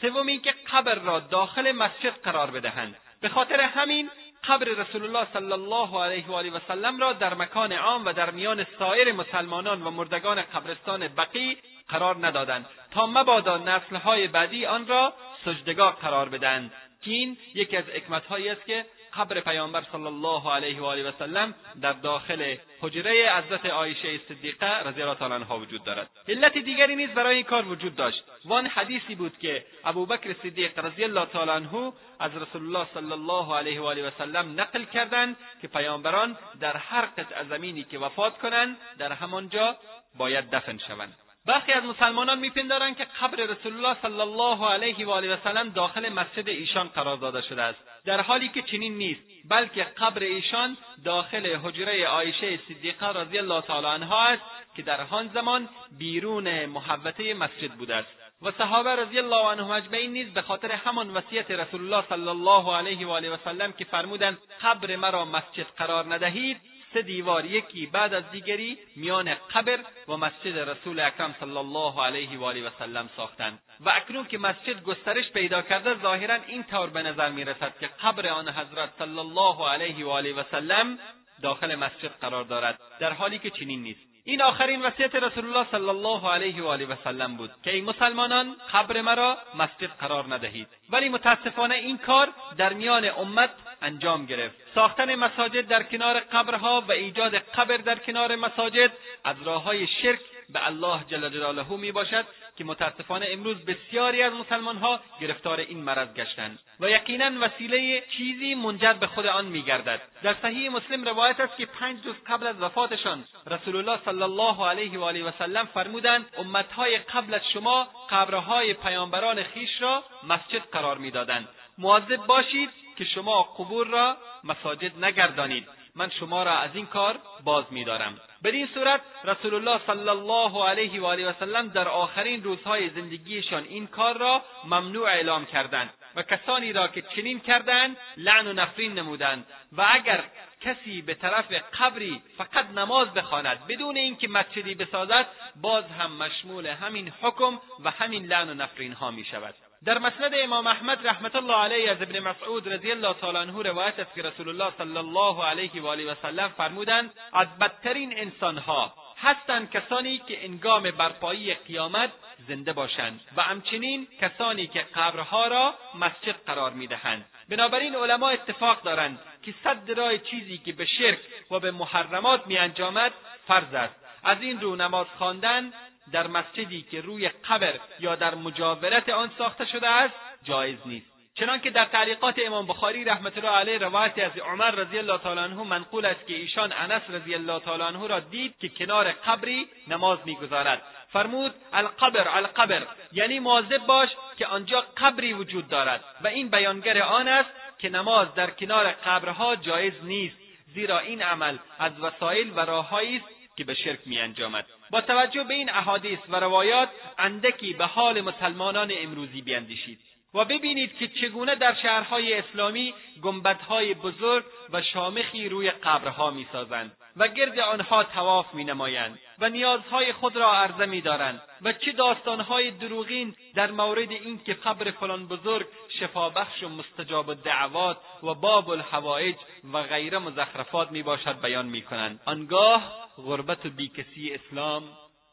[0.00, 2.96] سوم اینکه قبر را داخل مسجد قرار بدهند.
[3.20, 4.10] به خاطر همین
[4.50, 8.12] قبر رسول الله صلی الله علیه و آله و سلم را در مکان عام و
[8.12, 11.56] در میان سایر مسلمانان و مردگان قبرستان بقی
[11.88, 15.12] قرار ندادند تا مبادا نسلهای بعدی آن را
[15.44, 16.72] سجدگاه قرار بدهند.
[17.02, 18.84] که این یکی از حکمتهایی است که
[19.16, 24.88] قبر پیامبر صلی الله علیه و آله و سلم در داخل حجره حضرت عایشه صدیقه
[24.88, 26.10] رضی الله تعالی عنها وجود دارد.
[26.28, 28.24] علت دیگری نیز برای این کار وجود داشت.
[28.44, 33.12] و آن حدیثی بود که ابوبکر صدیق رضی الله تعالی عنه از رسول الله صلی
[33.12, 37.98] الله علیه و آله و سلم نقل کردند که پیامبران در هر قطع زمینی که
[37.98, 39.76] وفات کنند در همانجا
[40.18, 41.29] باید دفن شوند.
[41.50, 45.68] برخی از مسلمانان میپندارند که قبر رسول الله صلی الله علیه و آله و سلم
[45.68, 47.78] داخل مسجد ایشان قرار داده شده است.
[48.04, 53.86] در حالی که چنین نیست بلکه قبر ایشان داخل حجره عایشه صدیقه رضی الله تعالی
[53.86, 54.42] عنها است
[54.76, 58.08] که در آن زمان بیرون محوطه مسجد بوده است.
[58.42, 62.76] و صحابه رضی الله عنهم اجمعین نیز به خاطر همان وصیت رسول الله صلی الله
[62.76, 66.60] علیه و آله و سلم که فرمودند قبر مرا مسجد قرار ندهید
[66.92, 69.78] سه دیوار یکی بعد از دیگری میان قبر
[70.08, 74.38] و مسجد رسول اکرم صلی الله علیه و آله و سلم ساختند و اکنون که
[74.38, 79.18] مسجد گسترش پیدا کرده ظاهرا این طور به نظر می‌رسد که قبر آن حضرت صلی
[79.18, 80.98] الله علیه و آله و سلم
[81.42, 84.00] داخل مسجد قرار دارد در حالی که چنین نیست.
[84.24, 87.80] این آخرین وصیت رسول الله صلی الله علیه و آله و سلم بود که ای
[87.80, 90.68] مسلمانان قبر مرا مسجد قرار ندهید.
[90.90, 93.50] ولی متاسفانه این کار در میان امت
[93.82, 94.56] انجام گرفت.
[94.74, 98.92] ساختن مساجد در کنار قبرها و ایجاد قبر در کنار مساجد
[99.24, 100.20] از راه های شرک
[100.52, 102.24] به الله جل جلاله می باشد
[102.56, 108.92] که متاسفانه امروز بسیاری از مسلمانها گرفتار این مرض گشتند و یقینا وسیله چیزی منجر
[108.92, 110.00] به خود آن میگردد.
[110.22, 114.68] در صحیح مسلم روایت است که پنج روز قبل از وفاتشان رسول الله صلی الله
[114.68, 120.62] علیه و آله و سلم فرمودند امتهای قبل از شما قبرهای پیامبران خیش را مسجد
[120.72, 121.48] قرار می‌دادند.
[121.78, 122.70] مواظب باشید
[123.00, 125.68] که شما قبور را مساجد نگردانید.
[125.96, 128.20] من شما را از این کار باز میدارم.
[128.44, 133.64] بدین صورت رسول الله صلی الله علیه و آله و سلم در آخرین روزهای زندگیشان
[133.64, 138.92] این کار را ممنوع اعلام کردند و کسانی را که چنین کردند لعن و نفرین
[138.98, 139.46] نمودند.
[139.72, 140.24] و اگر
[140.60, 145.26] کسی به طرف قبری فقط نماز بخواند بدون اینکه مسجدی بسازد
[145.56, 150.32] باز هم مشمول همین حکم و همین لعن و نفرین ها می شود در مسند
[150.42, 154.22] امام احمد رحمت الله علیه از ابن مسعود رضی الله تعالی عنه روایت است که
[154.22, 160.18] رسول الله صلی الله علیه و آله و سلم فرمودند از بدترین انسانها هستند کسانی
[160.18, 162.10] که انگام برپایی قیامت
[162.48, 167.24] زنده باشند و همچنین کسانی که قبرها را مسجد قرار می‌دهند.
[167.48, 171.18] بنابراین علما اتفاق دارند که صد راه چیزی که به شرک
[171.50, 173.12] و به محرمات میانجامد
[173.46, 173.94] فرض است.
[174.24, 175.72] از این رو نماز خواندن
[176.12, 181.06] در مسجدی که روی قبر یا در مجاورت آن ساخته شده است جایز نیست.
[181.34, 185.62] چنانکه در تعلیقات امام بخاری رحمت الله علیه روایتی از عمر رضی الله تعالی عنه
[185.62, 190.18] منقول است که ایشان انس رضی الله تعالی عنه را دید که کنار قبری نماز
[190.24, 190.82] می‌گذارد.
[191.12, 192.86] فرمود القبر القبر.
[193.12, 194.08] یعنی مواظب باش
[194.38, 196.04] که آنجا قبری وجود دارد.
[196.20, 200.36] و این بیانگر آن است که نماز در کنار قبرها جایز نیست
[200.74, 204.66] زیرا این عمل از وسایل و راههایی است که به شرک میانجامد.
[204.90, 206.88] با توجه به این احادیث و روایات
[207.18, 210.00] اندکی به حال مسلمانان امروزی بیندیشید.
[210.34, 217.28] و ببینید که چگونه در شهرهای اسلامی گنبدهای بزرگ و شامخی روی قبرها می‌سازند و
[217.28, 223.70] گرد آنها تواف مینمایند و نیازهای خود را عرضه میدارند و چه داستانهای دروغین در
[223.70, 225.66] مورد اینکه قبر فلان بزرگ
[226.00, 229.36] شفابخش و مستجاب الدعوات و باب الحوائج
[229.72, 232.20] و غیره مزخرفات می‌باشد بیان می‌کنند.
[232.24, 234.82] آنگاه غربت و بیکسی اسلام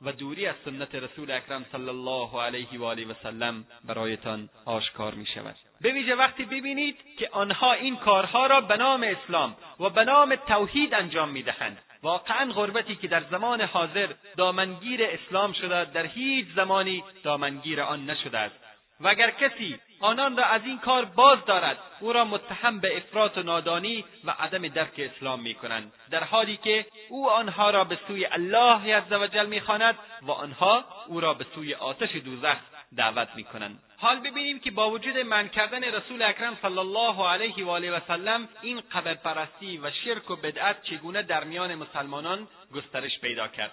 [0.01, 5.13] و دوری از سنت رسول اکرم صلی الله علیه و آله و سلم برایتان آشکار
[5.13, 5.55] می شود.
[5.81, 10.35] به ویژه وقتی ببینید که آنها این کارها را به نام اسلام و به نام
[10.35, 11.77] توحید انجام می دهند.
[12.03, 18.37] واقعا غربتی که در زمان حاضر دامنگیر اسلام شده در هیچ زمانی دامنگیر آن نشده
[18.37, 18.66] است.
[18.99, 23.37] و اگر کسی آنان را از این کار باز دارد؟ او را متهم به افراط
[23.37, 27.97] و نادانی و عدم درک اسلام می کنند در حالی که او آنها را به
[28.07, 32.57] سوی الله عزوجل می‌خواند و آنها او را به سوی آتش دوزخ
[32.97, 37.65] دعوت می کنند حال ببینیم که با وجود من کردن رسول اکرم صلی الله علیه
[37.65, 42.47] و آله و سلم این قبر پرستی و شرک و بدعت چگونه در میان مسلمانان
[42.75, 43.71] گسترش پیدا کرد؟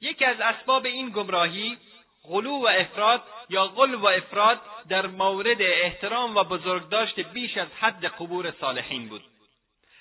[0.00, 1.78] یکی از اسباب این گمراهی
[2.24, 8.04] غلو و افراد یا غل و افراد در مورد احترام و بزرگداشت بیش از حد
[8.04, 9.22] قبور صالحین بود.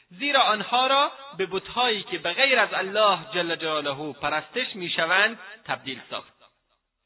[0.10, 6.02] زیرا آنها را به بتهایی که به غیر از الله جل جلاله پرستش می‌شوند تبدیل
[6.10, 6.34] ساخت.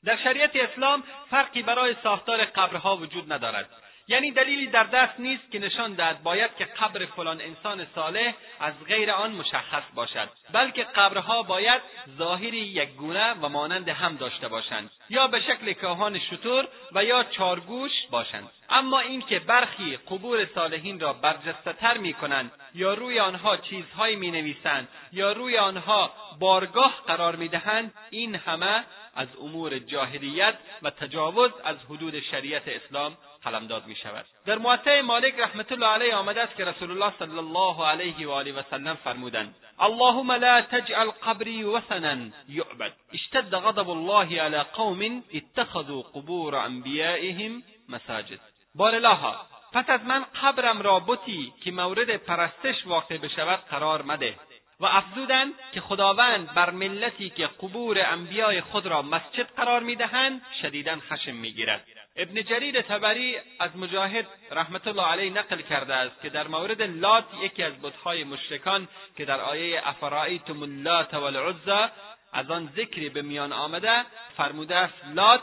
[0.05, 3.69] در شریعت اسلام فرقی برای ساختار قبرها وجود ندارد.
[4.07, 8.73] یعنی دلیلی در دست نیست که نشان دهد باید که قبر فلان انسان صالح از
[8.87, 11.81] غیر آن مشخص باشد بلکه قبرها باید
[12.17, 17.91] ظاهری یکگونه و مانند هم داشته باشند یا به شکل کاهان شطور و یا چارگوش
[18.11, 18.49] باشند.
[18.69, 25.57] اما اینکه برخی قبور صالحین را برجستهتر می‌کنند یا روی آنها چیزهایی می‌نویسند یا روی
[25.57, 28.83] آنها بارگاه قرار می‌دهند این همه
[29.15, 34.25] از امور جاهلیت و تجاوز از حدود شریعت اسلام قلمداد می شود.
[34.45, 38.31] در معطع مالک رحمت الله علیه آمده است که رسول الله صلی الله علیه و
[38.31, 42.17] آله و سلم فرمودند اللهم لا تجعل قبری وثنا
[42.49, 42.93] یعبد.
[43.13, 48.39] اشتد غضب الله علی قوم اتخذوا قبور انبیائهم مساجد.
[48.75, 49.35] بارلاها
[49.73, 54.35] پس از من قبرم را بتی که مورد پرستش واقع بشود قرار مده.
[54.79, 60.97] و افزودند که خداوند بر ملتی که قبور انبیای خود را مسجد قرار می‌دهند شدیدا
[61.09, 61.87] خشم می‌گیرد.
[62.15, 67.25] ابن جریر تبری از مجاهد رحمت الله علیه نقل کرده است که در مورد لات
[67.41, 71.89] یکی از بتهای مشرکان که در آیه افرایتم اللات والعزا
[72.33, 74.05] از آن ذکری به میان آمده
[74.37, 75.41] فرموده است لات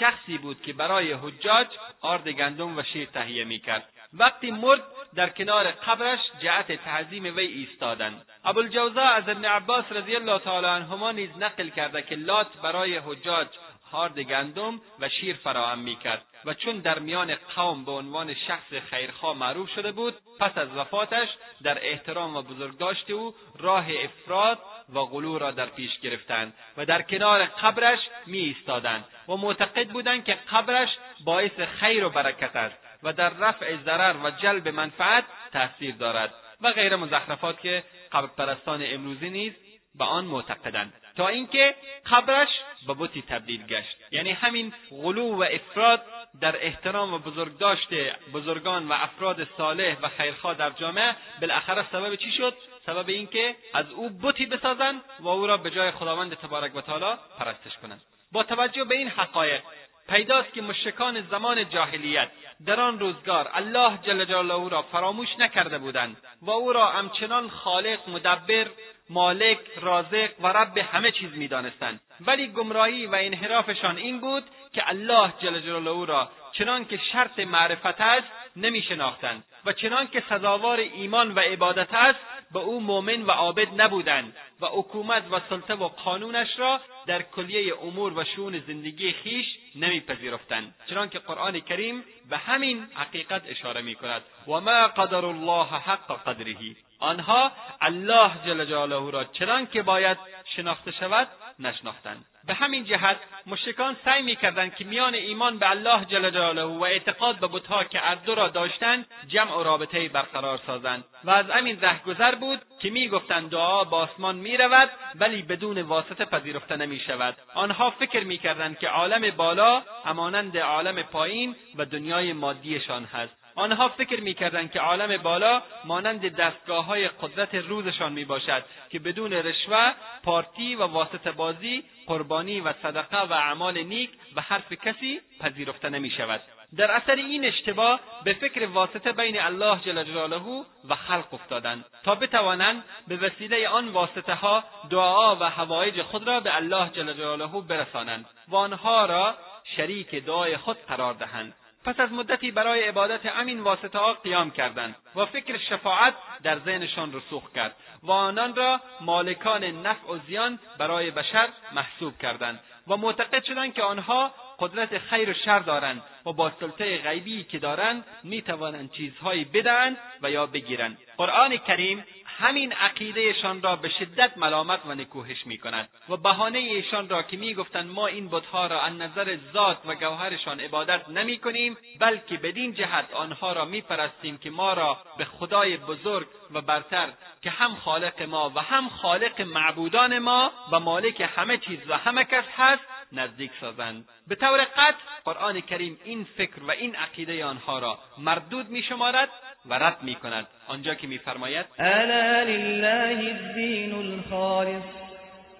[0.00, 1.66] شخصی بود که برای حجاج
[2.00, 3.92] آرد گندم و شیر تهیه می‌کرد.
[4.12, 4.82] وقتی مرد
[5.14, 11.12] در کنار قبرش جهت تعظیم وی ایستادند ابوالجوزا از ابن عباس رضی الله تعالی عنهما
[11.12, 13.48] نیز نقل کرده که لات برای حجاج
[13.92, 19.36] هارد گندم و شیر فراهم می‌کرد و چون در میان قوم به عنوان شخص خیرخواه
[19.36, 21.28] معروف شده بود پس از وفاتش
[21.62, 24.58] در احترام و بزرگداشت او راه افراد
[24.94, 30.24] و غلو را در پیش گرفتند و در کنار قبرش می ایستادند و معتقد بودند
[30.24, 30.88] که قبرش
[31.24, 32.87] باعث خیر و برکت است.
[33.02, 38.82] و در رفع ضرر و جلب منفعت تاثیر دارد و غیر مزخرفات که قبر پرستان
[38.86, 39.52] امروزی نیز
[39.94, 40.92] به آن معتقدند.
[41.16, 41.74] تا اینکه
[42.06, 42.48] قبرش
[42.86, 43.96] به بتی تبدیل گشت.
[44.10, 46.02] یعنی همین غلو و افراد
[46.40, 47.88] در احترام و بزرگداشت
[48.32, 52.54] بزرگان و افراد صالح و خیرخواه در جامعه بالاخره سبب چی شد؟
[52.86, 57.18] سبب اینکه از او بتی بسازند و او را به جای خداوند تبارک و تعالی
[57.38, 58.02] پرستش کنند.
[58.32, 59.62] با توجه به این حقایق
[60.08, 62.28] پیداست که مشرکان زمان جاهلیت
[62.66, 68.08] در آن روزگار الله جل جلاله را فراموش نکرده بودند و او را همچنان خالق
[68.08, 68.66] مدبر
[69.10, 72.00] مالک رازق و رب همه چیز می‌دانستند.
[72.20, 78.00] ولی گمراهی و انحرافشان این بود که الله جل جلاله را چنان که شرط معرفت
[78.00, 82.18] است نمی شناختند و چنان که سزاوار ایمان و عبادت است
[82.52, 87.74] به او مؤمن و عابد نبودند و حکومت و سلطه و قانونش را در کلیه
[87.82, 94.22] امور و شون زندگی خیش نمیپذیرفتند چنانکه قرآن کریم به همین حقیقت اشاره می کند
[94.46, 96.56] و ما قدر الله حق قدره.
[96.98, 100.18] آنها الله جل جلاله را چنان که باید
[100.56, 101.28] شناخته شود
[101.58, 102.24] نشناختند.
[102.46, 107.40] به همین جهت مشرکان سعی می‌کردند که میان ایمان به الله جل جلاله و اعتقاد
[107.40, 111.04] به بتها که هر دو را داشتند جمع و رابطه برقرار سازند.
[111.24, 116.76] و از همین رهگذر بود که می‌گفتند دعا به آسمان می‌رود ولی بدون واسطه پذیرفته
[116.76, 117.36] نمی‌شود.
[117.54, 123.37] آنها فکر می‌کردند که عالم بالا همانند عالم پایین و دنیای مادیشان هست.
[123.58, 129.92] آنها فکر می‌کردند که عالم بالا مانند دستگاه های قدرت روزشان می‌باشد که بدون رشوه
[130.24, 136.40] پارتی و واسطه بازی قربانی و صدقه و اعمال نیک و حرف کسی پذیرفته نمی‌شود.
[136.76, 142.14] در اثر این اشتباه به فکر واسطه بین الله جل جلاله و خلق افتادند تا
[142.14, 147.60] بتوانند به وسیله آن واسطه ها دعا و حوایج خود را به الله جل جلاله
[147.68, 149.34] برسانند و آنها را
[149.76, 151.54] شریک دعای خود قرار دهند.
[151.88, 157.12] پس از مدتی برای عبادت امین واسطه ها قیام کردند و فکر شفاعت در ذهنشان
[157.12, 163.44] رسوخ کرد و آنان را مالکان نفع و زیان برای بشر محسوب کردند و معتقد
[163.44, 168.92] شدند که آنها قدرت خیر و شر دارند و با سلطه غیبی که دارند می‌توانند
[168.92, 170.98] چیزهایی بدهند و یا بگیرند.
[171.16, 172.04] قرآن کریم
[172.38, 177.36] همین عقیدهشان را به شدت ملامت و نکوهش می کند و بهانه ایشان را که
[177.36, 182.36] می گفتند ما این بتها را از نظر ذات و گوهرشان عبادت نمی کنیم بلکه
[182.36, 187.08] بدین جهت آنها را می پرستیم که ما را به خدای بزرگ و برتر
[187.42, 192.24] که هم خالق ما و هم خالق معبودان ما و مالک همه چیز و همه
[192.24, 192.82] کس هست
[193.12, 194.08] نزدیک سازند.
[194.26, 199.28] به طور قطع قرآن کریم این فکر و این عقیده آنها را مردود می شمارد
[199.68, 205.08] و رد می کند آنجا که میفرماید الا لله الدین الخالص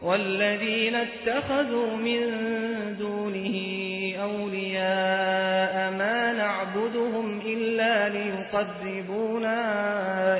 [0.02, 2.22] والذين اتخذوا من
[2.98, 3.54] دونه
[4.22, 9.61] أولياء ما نعبدهم إلا ليقربونا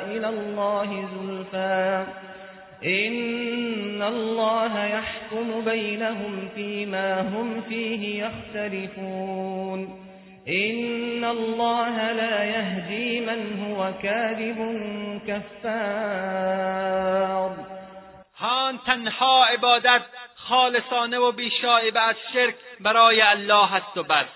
[0.07, 2.07] إلى الله زلفا.
[2.85, 10.08] إن الله يحكم بينهم فيما هم فيه يختلفون.
[10.49, 14.81] إن الله لا يهدي من هو كاذب
[15.29, 16.69] كفار.
[18.39, 20.03] هان تنها عبادت
[20.35, 24.27] خالصانه و بیشایبه از شرک برای الله است و بس.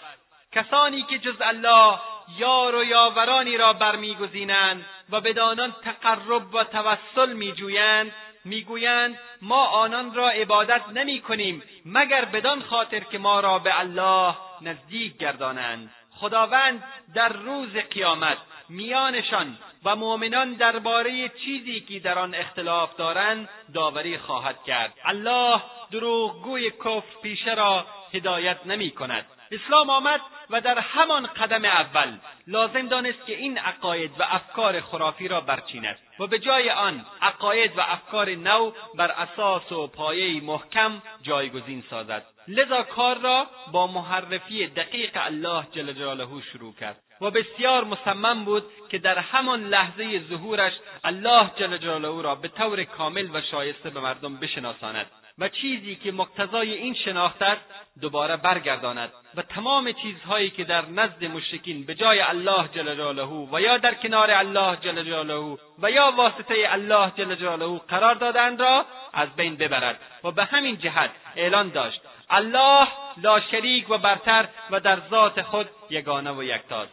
[0.52, 1.98] کسانی که جز الله
[2.38, 8.12] یار و یاورانی را برمیگزینند و بدانان تقرب و توسل میجویند
[8.44, 14.34] می‌گویند ما آنان را عبادت نمی کنیم مگر بدان خاطر که ما را به الله
[14.60, 15.90] نزدیک گردانند.
[16.22, 24.18] خداوند در روز قیامت میانشان و مؤمنان درباره چیزی که در آن اختلاف دارند داوری
[24.18, 24.92] خواهد کرد.
[25.04, 29.26] الله دروغگوی کفر پیشه را هدایت نمی کند.
[29.50, 30.20] اسلام آمد
[30.50, 35.98] و در همان قدم اول لازم دانست که این عقاید و افکار خرافی را برچیند
[36.18, 42.24] و به جای آن عقاید و افکار نو بر اساس و پایه محکم جایگزین سازد.
[42.48, 48.64] لذا کار را با محرفی دقیق الله جل جلاله شروع کرد و بسیار مصمم بود
[48.90, 50.72] که در همان لحظه ظهورش
[51.04, 55.06] الله جل جلاله را به طور کامل و شایسته به مردم بشناساند
[55.38, 57.60] و چیزی که مقتضای این شناخت است
[58.00, 63.60] دوباره برگرداند و تمام چیزهایی که در نزد مشرکین به جای الله جل جلاله و
[63.60, 68.86] یا در کنار الله جل جلاله و یا واسطه الله جل جلاله قرار دادند را
[69.12, 72.00] از بین ببرد و به همین جهت اعلان داشت
[72.34, 72.88] الله
[73.22, 76.92] لا شریک و برتر و در ذات خود یگانه و یکتاست.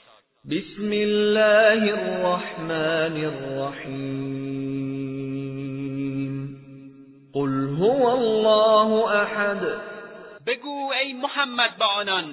[0.52, 4.50] بسم الله الرحمن الرحیم.
[7.34, 9.62] قل هو الله احد.
[10.48, 12.26] بگو ای محمد با آنان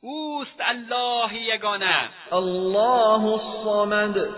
[0.00, 2.08] اوست الله یگانه.
[2.32, 4.28] الله الصمد.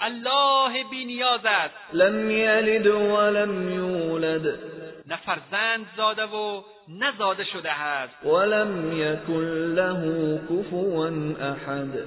[0.00, 1.74] الله بینیاز است.
[1.92, 4.58] لم یلد ولم یولد.
[5.06, 8.26] نه فرزند زاده و نزاده شده است.
[8.26, 11.06] ولم یکن له کفوا
[11.50, 11.98] احد.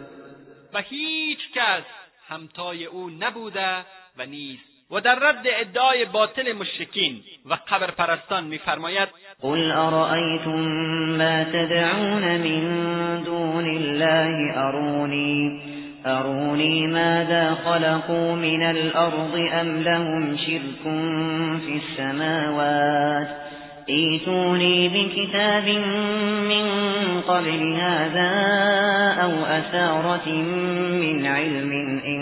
[0.74, 1.84] و هیچ کس
[2.28, 3.78] همتای او نبوده
[4.18, 4.78] و نیست.
[4.92, 9.10] و در رد ادعای باطل مشرکین و قبر پرستان میفرماید
[9.42, 10.60] قل ارأيتم
[11.18, 15.62] ما تدعون من دون الله؟ اروني
[16.06, 20.84] اروني ماذا خلقوا من الارض ام لهم شرك
[21.66, 23.47] في السماوات؟
[23.90, 25.68] ایتونی بكتاب
[26.50, 28.32] من قبل هذا
[29.24, 30.30] او اثارة
[31.02, 31.72] من علم
[32.06, 32.22] ان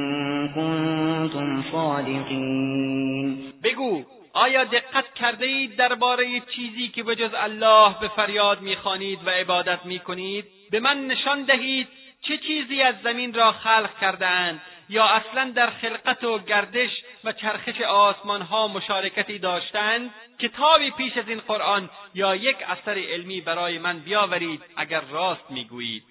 [0.56, 4.04] كنتم صادقین بگو
[4.34, 9.86] آیا دقت کرده اید درباره چیزی که به جز الله به فریاد می‌خوانید و عبادت
[9.86, 11.88] می‌کنید؟ به من نشان دهید
[12.22, 16.90] چه چیزی از زمین را خلق کردهاند یا اصلا در خلقت و گردش
[17.26, 23.42] و چرخش آسمان ها مشارکتی داشتند کتابی پیش از این قرآن یا یک اثر علمی
[23.42, 26.04] برای من بیاورید اگر راست می‌گویید.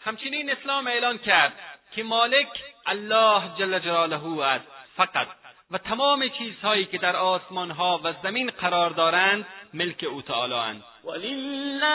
[0.00, 1.52] همچنین اسلام اعلان کرد
[1.94, 2.48] که مالک
[2.86, 5.28] الله جل جلاله است فقط.
[5.70, 10.84] و تمام چیزهایی که در آسمان ها و زمین قرار دارند ملک او تعالی اند.
[11.04, 11.90] ولله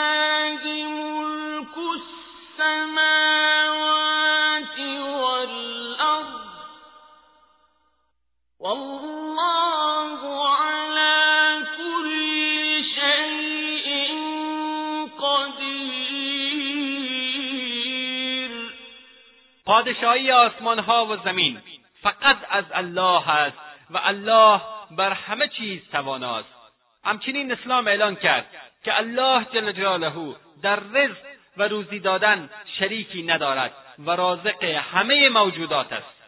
[2.58, 3.76] السماوات
[5.20, 6.55] والارض.
[19.64, 21.62] پادشاهی آسمان ها و زمین
[22.02, 23.56] فقط از الله است
[23.90, 26.48] و الله بر همه چیز تواناست.
[27.04, 28.46] همچنین اسلام اعلان کرد
[28.84, 31.16] که الله جل جلاله در رزق
[31.56, 36.15] و روزی دادن شریکی ندارد و رازق همه موجودات است.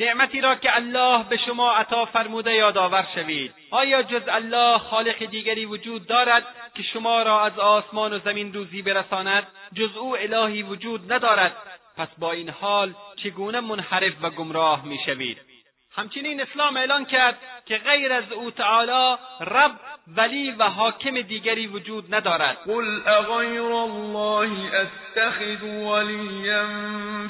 [0.00, 3.54] نعمتی را که الله به شما عطا فرموده یادآور شوید.
[3.70, 6.42] آیا جز الله خالق دیگری وجود دارد
[6.74, 11.56] که شما را از آسمان و زمین روزی برساند؟ جز او الهی وجود ندارد.
[11.96, 15.55] پس با این حال چگونه منحرف و گمراه می‌شوید؟
[15.96, 19.72] همچنین اسلام اعلان کرد که غیر از او تعالی رب
[20.16, 22.56] ولی و حاکم دیگری وجود ندارد.
[22.66, 26.66] قل اغیر الله اتخذ ولیا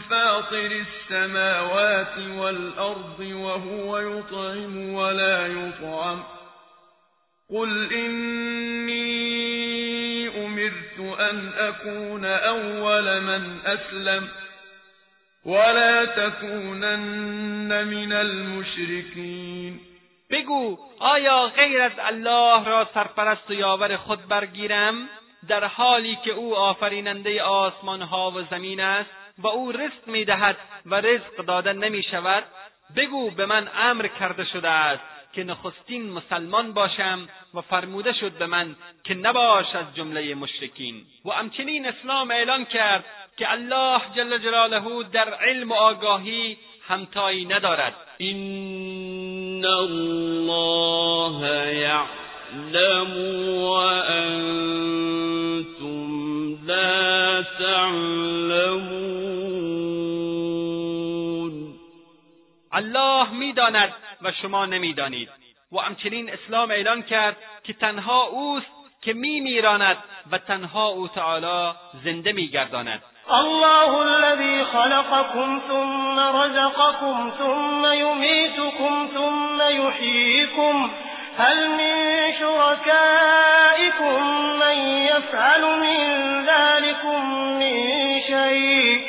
[0.09, 0.71] فاطر
[1.11, 6.23] السماوات والارض وهو يطعم ولا يطعم
[7.51, 9.07] قل إني
[10.47, 14.29] أمرت أن أكون أول من أسلم
[15.47, 19.80] ولا تكونن من المشركين.
[20.30, 25.09] بگو آیا غیر از الله را سرپرست و یاور خود برگیرم؟
[25.49, 30.94] در حالی که او آفریننده آسمان ها و زمین است و او رزق می‌دهد و
[30.94, 32.44] رزق داده نمی شود
[32.97, 38.47] بگو به من امر کرده شده است که نخستین مسلمان باشم و فرموده شد به
[38.47, 41.03] من که نباش از جمله مشرکین.
[41.24, 43.05] و همچنین اسلام اعلان کرد
[43.37, 46.59] که الله جل جلاله در علم و آگاهی
[46.89, 47.95] همتایی ندارد.
[48.18, 51.41] این الله
[51.76, 53.18] یعلم
[53.59, 53.70] و
[54.11, 54.97] انتم
[56.66, 58.97] لا تعلمون.
[62.72, 65.28] الله می‌داند و شما نمی‌دانید.
[65.72, 68.66] و همچنین اسلام اعلان کرد که تنها اوست
[69.03, 69.97] که میمیراند
[70.30, 71.74] و تنها او تعالی
[72.05, 73.03] زنده میگرداند.
[73.33, 80.91] الله الذي خلقكم ثم رزقكم ثم يميتكم ثم يحييكم
[81.39, 81.95] هل من
[82.39, 84.22] شركائكم
[84.59, 86.01] من يفعل من
[86.47, 87.77] ذلكم من
[88.20, 89.01] شيء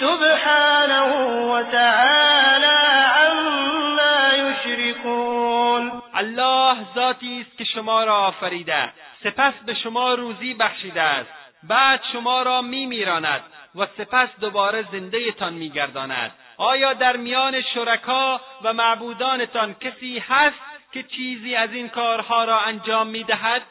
[0.00, 1.10] سبحانه
[1.52, 2.76] وتعالى
[3.16, 6.02] عما يشركون.
[6.18, 8.92] الله ذاتی است که شما را آفریده
[9.24, 11.43] سپس به شما روزی بخشیده است.
[11.68, 13.42] بعد شما را میمیراند
[13.74, 16.32] و سپس دوباره زنده تان میگرداند.
[16.56, 20.56] آیا در میان شرکا و معبودانتان کسی هست
[20.92, 23.62] که چیزی از این کارها را انجام می‌دهد؟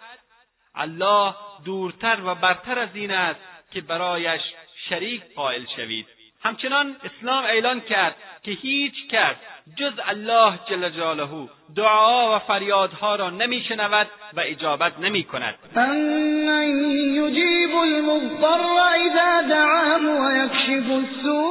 [0.76, 1.36] الله
[1.66, 3.39] دورتر و برتر از این است
[3.72, 4.41] که برایش
[4.89, 6.08] شریک قائل شوید.
[6.44, 9.36] همچنان اسلام اعلان کرد که هیچ کس
[9.78, 16.68] جز الله جل جلاله دعا و فریادها را نمیشنود و اجابت نمی کند امن
[17.16, 18.62] یجیب المضطر
[18.96, 21.44] اذا دعاه ويكشف السوء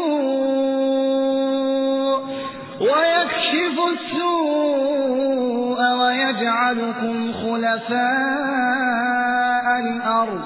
[2.81, 8.03] ويكشف السوء ويجعلكم خلفاء
[9.81, 10.43] الارض.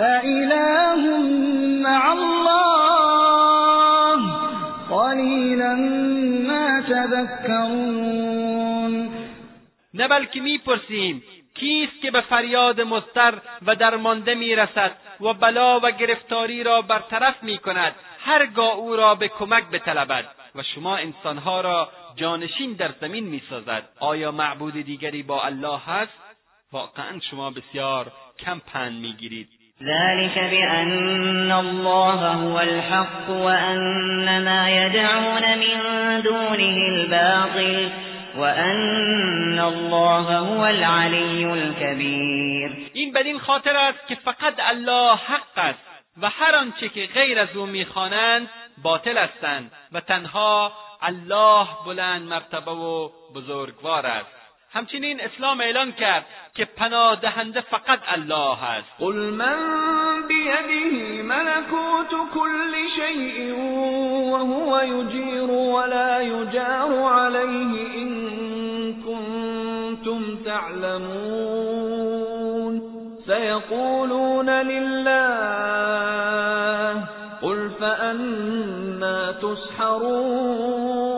[0.00, 1.02] أإله
[1.82, 2.33] مع الله
[9.94, 11.22] نه بلکه می‌پرسیم
[11.54, 13.34] کیست که به فریاد مضطر
[13.66, 19.64] و درمانده می‌رسد و بلا و گرفتاری را برطرف می‌کند هرگاه او را به کمک
[19.64, 20.24] بطلبد
[20.54, 23.88] و شما انسانها را جانشین در زمین می‌سازد.
[24.00, 26.12] آیا معبود دیگری با الله هست؟
[26.72, 29.48] واقعا شما بسیار کم پند می‌گیرید.
[29.82, 38.13] ذلك بأن الله هو الحق وأن ما يدعون من دونه الباطل.
[38.36, 42.90] وأن الله هو العلي الكبير.
[42.92, 45.78] این بدین خاطر است که فقط الله حق است
[46.22, 48.50] و هر آنچه که غیر از او می‌خوانند
[48.82, 50.72] باطل هستند و تنها
[51.02, 54.43] الله بلند مرتبه و بزرگوار است.
[54.74, 58.88] همچنین اسلام اعلان کرد که پناه دهنده فقط الله است.
[58.98, 59.56] قل من
[60.28, 63.54] بیده ملکوت کل شیء
[64.32, 71.94] وهو یجیر ولا یجار علیه این کنتم تعلمون.
[73.26, 75.14] سیقولون لله
[77.42, 81.13] قل فأنا تسحرون.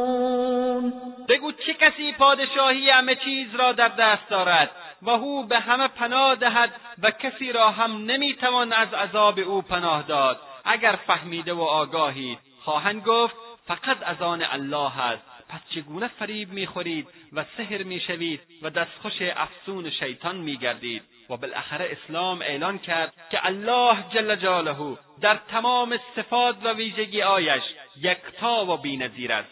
[1.81, 4.71] کسی پادشاهی همه چیز را در دست دارد
[5.03, 10.03] و او به همه پناه دهد و کسی را هم نمی‌توان از عذاب او پناه
[10.03, 10.41] داد.
[10.65, 13.35] اگر فهمیده و آگاهید خواهند گفت
[13.67, 15.23] فقط از آن الله است.
[15.49, 22.43] پس چگونه فریب می‌خورید و سحر می‌شوید و دستخوش افسون شیطان میگردید؟ و بالاخره اسلام
[22.43, 27.63] اعلان کرد که الله جل جلاله در تمام صفات و ویژگی آیش
[28.01, 29.49] یکتا و بینظیر است.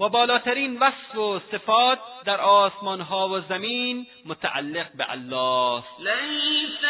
[0.00, 6.80] و بالاترین وصف و صفات در آسمان ها و زمین متعلق به الله لیس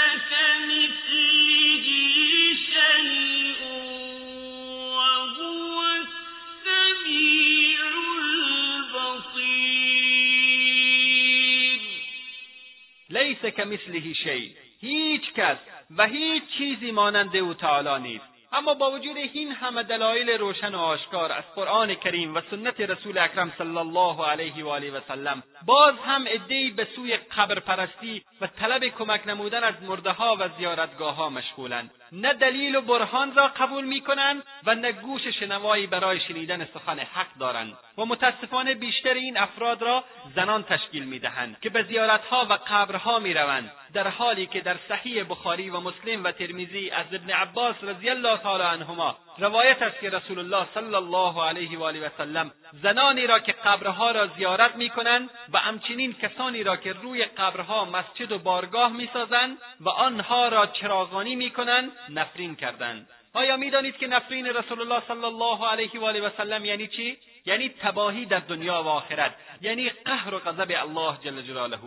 [13.11, 14.51] لیس کمثله شیء
[14.81, 15.57] هیچ کس
[15.97, 18.40] و هیچ چیزی مانند او تعالی نیست.
[18.53, 23.19] اما با وجود این همه دلایل روشن و آشکار از قرآن کریم و سنت رسول
[23.19, 28.23] اکرم صلی الله علیه و آله و سلم باز هم عدهای به سوی قبر پرستی
[28.41, 31.91] و طلب کمک نمودن از مرده ها و زیارتگاه ها مشغولند.
[32.13, 37.35] نه دلیل و برهان را قبول می‌کنند و نه گوش شنوایی برای شنیدن سخن حق
[37.41, 40.05] دارند و متاسفانه بیشتر این افراد را
[40.35, 45.71] زنان تشکیل می‌دهند که به زیارتها و قبرها می‌روند در حالی که در صحیح بخاری
[45.71, 50.39] و مسلم و ترمیزی از ابن عباس رضی الله تعالی عنهما روایت است که رسول
[50.39, 52.51] الله صلی الله علیه و آله و سلم
[52.83, 58.33] زنانی را که قبرها را زیارت می‌کنند و همچنین کسانی را که روی قبرها مسجد
[58.33, 63.09] و بارگاه می‌سازند و آنها را چراغانی می‌کنند نفرین کردند.
[63.35, 67.19] آیا می‌دانید که نفرین رسول الله صلی الله علیه و آله و سلم یعنی چی؟
[67.47, 71.79] یعنی تباهی در دنیا و آخرت یعنی قهر و غضب الله جل جلاله.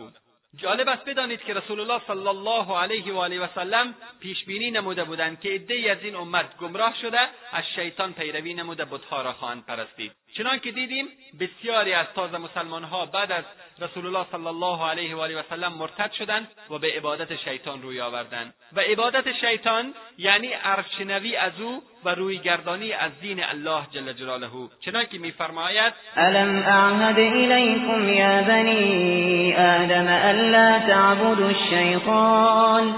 [0.56, 4.70] جالب است بدانید که رسول الله صلی الله علیه و آله و سلم پیش بینی
[4.70, 7.20] نموده بودند که عدهای از این امت گمراه شده
[7.52, 10.12] از شیطان پیروی نموده بتها را خواهند پرستید.
[10.36, 11.08] چنان که دیدیم
[11.40, 13.44] بسیاری از تازه مسلمانها بعد از
[13.80, 17.82] رسول الله صلی الله علیه و آله و سلم مرتد شدند و به عبادت شیطان
[17.82, 18.54] روی آوردند.
[18.72, 24.48] و عبادت شیطان یعنی عرفشنوی از او و روی گردانی از دین الله جل جلاله.
[24.80, 32.94] چنان که میفرماید الم اعهد الیکم یا بنی آدم الا تعبدوا الشیطان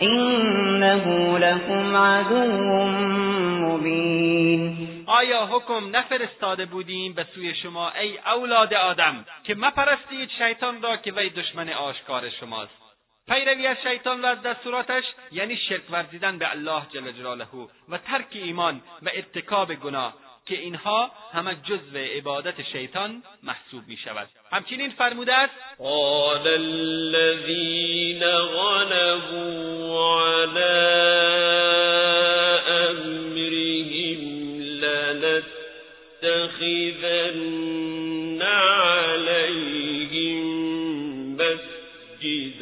[0.00, 2.44] انه لكم عدو
[3.66, 10.96] مبین آیا حکم نفرستاده بودیم به سوی شما ای اولاد آدم که مپرستید شیطان را
[10.96, 12.87] که وی دشمن آشکار شماست؟
[13.28, 17.46] پیروی از شیطان و از دستوراتش یعنی شرک ورزیدن به الله جل جلاله
[17.88, 20.14] و ترک ایمان و اتکاب گناه
[20.48, 29.98] که اینها همه جزو عبادت شیطان محسوب می شود همچنین فرموده است قال الذين غلبوا
[30.20, 30.78] على
[32.68, 34.20] امرهم
[36.22, 36.42] لنتخذن
[38.42, 40.38] عليهم
[41.36, 42.57] مسجدا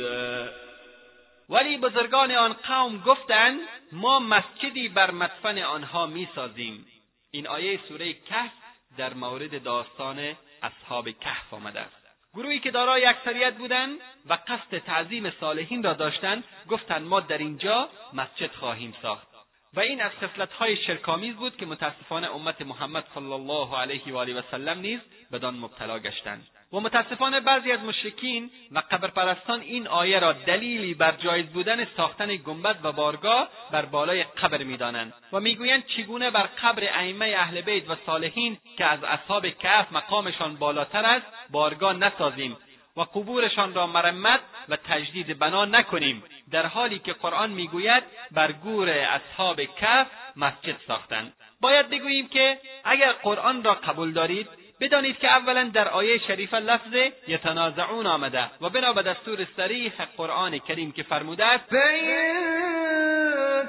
[1.48, 3.60] ولی بزرگان آن قوم گفتند
[3.92, 6.86] ما مسجدی بر مدفن آنها می‌سازیم.
[7.30, 8.52] این آیه سوره کهف
[8.98, 12.06] در مورد داستان اصحاب کهف آمده است.
[12.34, 17.88] گروهی که دارای اکثریت بودند و قصد تعظیم صالحین را داشتند گفتند ما در اینجا
[18.12, 19.26] مسجد خواهیم ساخت.
[19.74, 24.34] و این از خصلتهای شرکآمیز بود که متاسفانه امت محمد صلی الله علیه و آله
[24.34, 25.00] و سلم نیز
[25.32, 26.46] بدان مبتلا گشتند.
[26.72, 32.36] و متاسفانه بعضی از مشرکین و قبرپرستان این آیه را دلیلی بر جایز بودن ساختن
[32.36, 37.90] گنبد و بارگاه بر بالای قبر می‌دانند و می‌گویند چگونه بر قبر ائمه اهل بیت
[37.90, 42.56] و صالحین که از اصحاب کهف مقامشان بالاتر است بارگاه نسازیم
[42.96, 48.90] و قبورشان را مرمت و تجدید بنا نکنیم در حالی که قرآن می‌گوید بر گور
[48.90, 50.06] اصحاب کف
[50.36, 54.48] مسجد ساختند باید بگوییم که اگر قرآن را قبول دارید
[54.80, 56.94] بدانید که اولا در آیه شریفه لفظ
[57.28, 61.64] یتنازعون آمده و بنا به دستور صریح قرآن کریم که فرموده است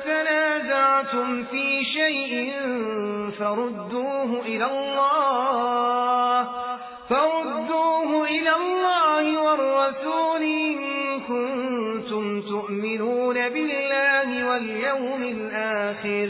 [0.03, 2.53] تنازعتم في شيء
[3.39, 6.47] فردوه الى الله
[7.09, 16.29] فردوه الى الله والرسول إن كنتم تؤمنون بالله واليوم الآخر.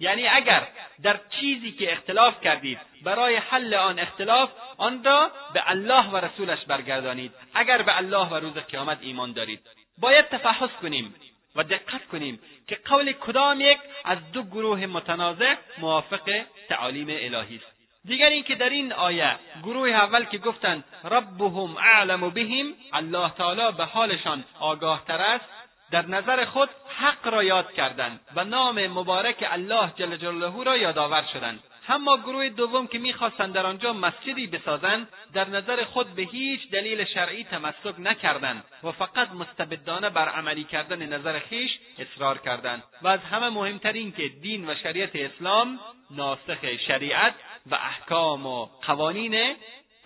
[0.00, 0.62] یعنی اگر
[1.04, 6.64] در چیزی که اختلاف کردید برای حل آن اختلاف آن را به الله و رسولش
[6.64, 7.32] برگردانید.
[7.54, 9.60] اگر به الله و روز قیامت ایمان دارید.
[9.98, 11.14] باید تفحص کنیم
[11.56, 17.74] و دقت کنیم که قول کدام یک از دو گروه متنازع موافق تعالیم الهی است.
[18.04, 23.84] دیگر اینکه در این آیه گروه اول که گفتند ربهم اعلم بهم الله تعالی به
[23.84, 25.44] حالشان آگاه تر است
[25.90, 31.24] در نظر خود حق را یاد کردند و نام مبارک الله جل جلاله را یادآور
[31.32, 31.62] شدند.
[31.88, 37.04] اما گروه دوم که می‌خواستند در آنجا مسجدی بسازند در نظر خود به هیچ دلیل
[37.04, 42.82] شرعی تمسک نکردند و فقط مستبدانه بر عملی کردن نظر خیش اصرار کردند.
[43.02, 45.80] و از همه مهمتر این که دین و شریعت اسلام
[46.10, 47.34] ناسخ شریعت
[47.66, 49.56] و احکام و قوانین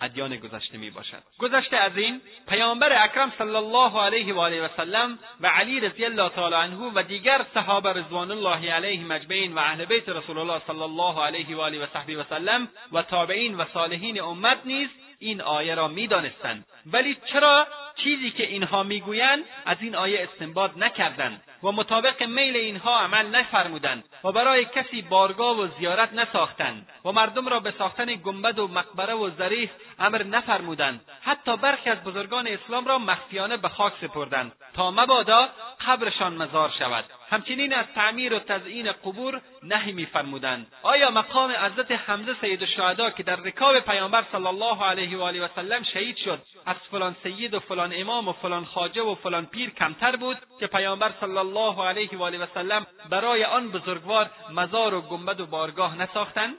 [0.01, 1.23] ادیان گذشته می باشد.
[1.39, 6.05] گذشته از این پیامبر اکرم صلی الله علیه و آله و سلم و علی رضی
[6.05, 10.61] الله تعالی عنه و دیگر صحابه رضوان الله علیهم اجمعین و اهل بیت رسول الله
[10.67, 14.89] صلی الله علیه و آله و صحبه و سلم و تابعین و صالحین امت نیز
[15.19, 17.67] این آیه را می‌دانستند ولی چرا
[18.03, 24.03] چیزی که اینها می‌گویند از این آیه استنباط نکردند و مطابق میل اینها عمل نفرمودند
[24.23, 29.13] و برای کسی بارگاه و زیارت نساختند و مردم را به ساختن گنبد و مقبره
[29.13, 29.69] و ظریف
[29.99, 31.01] امر نفرمودند.
[31.21, 35.49] حتی برخی از بزرگان اسلام را مخفیانه به خاک سپردند تا مبادا
[35.87, 37.05] قبرشان مزار شود.
[37.31, 40.67] همچنین از تعمیر و تزئین قبور نهی میفرمودند.
[40.83, 45.45] آیا مقام حضرت حمزه سید الشهدا که در رکاب پیامبر صلی الله علیه و آله
[45.45, 49.45] و سلم شهید شد از فلان سید و فلان امام و فلان خواجه و فلان
[49.45, 54.29] پیر کمتر بود که پیامبر صلی الله علیه و آله و سلم برای آن بزرگوار
[54.49, 56.55] مزار و گنبد و بارگاه نساختند؟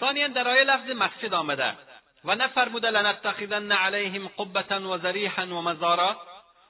[0.00, 1.74] ثانیا در آیه لفظ مسجد آمده.
[2.24, 6.16] و نفرموده لنتخذن علیهم قبة و ذریحا و مزارا.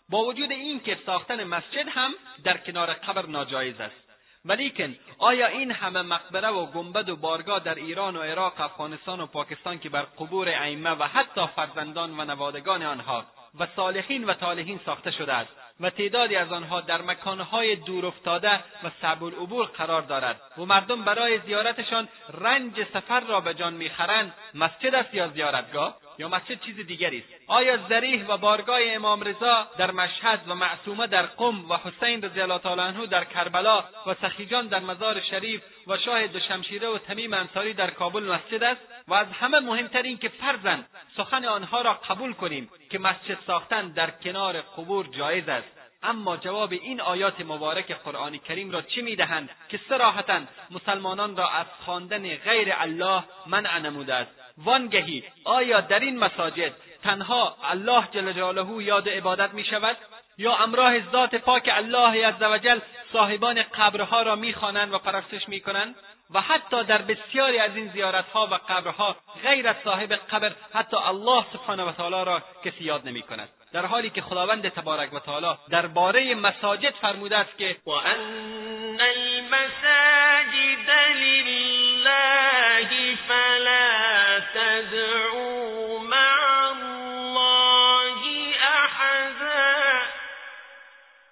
[0.08, 4.08] با وجود این که ساختن مسجد هم در کنار قبر ناجایز است.
[4.44, 9.26] ولیکن آیا این همه مقبره و گنبد و بارگاه در ایران و عراق افغانستان و
[9.26, 13.24] پاکستان که بر قبور ائمه و حتی فرزندان و نوادگان آنها
[13.60, 15.50] و صالحین و طالحین ساخته شده است
[15.80, 21.04] و تعدادی از آنها در مکانهای دور افتاده و صعب العبور قرار دارد و مردم
[21.04, 22.08] برای زیارتشان
[22.40, 27.42] رنج سفر را به جان می‌خرند مسجد است یا زیارتگاه؟ یا مسجد چیز دیگری است.
[27.46, 32.40] آیا ذریح و بارگاه امام رضا در مشهد و معصومه در قم و حسین رضی
[32.40, 37.34] الله تعالی عنه در کربلا و سخیجان در مزار شریف و شاه دوشمشیره و تمیم
[37.34, 41.94] انصاری در کابل مسجد است؟ و از همه مهمتر این که فرزند سخن آنها را
[41.94, 45.68] قبول کنیم که مسجد ساختن در کنار قبور جایز است.
[46.02, 50.40] اما جواب این آیات مبارک قرآن کریم را چه می‌دهند که سراحتا
[50.70, 54.30] مسلمانان را از خواندن غیر الله منع نموده است؟
[54.64, 55.24] وانگهی.
[55.44, 59.96] آیا در این مساجد تنها الله جل جلاله یاد عبادت می شود
[60.38, 62.78] یا امراه ذات پاک الله عزوجل
[63.12, 65.94] صاحبان قبرها را می‌خوانند و پرستش می‌کنند؟
[66.34, 71.44] و حتی در بسیاری از این زیارتها و قبرها غیر از صاحب قبر حتی الله
[71.52, 75.58] سبحانه و تعالی را کسی یاد نمی کند در حالی که خداوند تبارک و تعالی
[75.70, 88.14] درباره مساجد فرموده است که و ان المساجد لله فلا تدعوا مع الله
[88.62, 90.02] احدا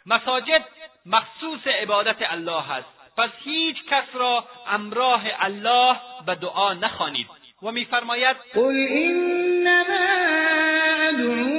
[0.07, 0.65] مساجد
[1.07, 7.27] مخصوص عبادت الله است پس هیچ کس را امراه الله به دعا نخوانید.
[7.63, 10.07] و میفرماید قل انما
[11.09, 11.56] ادعو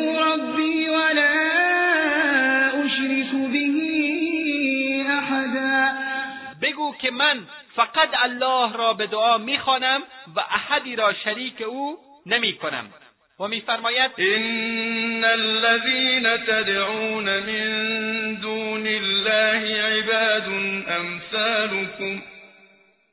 [7.02, 10.04] که من فقط الله را به دعا می‌خوانم
[10.36, 12.94] و احدی را شریک او نمی‌کنم.
[13.40, 20.48] و میفرماید ان الذين تدعون من دون الله عباد
[20.88, 22.22] امثالكم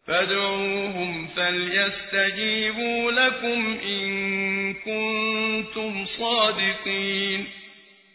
[0.07, 7.47] فادعوهم فليستجيبوا لكم ان كنتم صادقین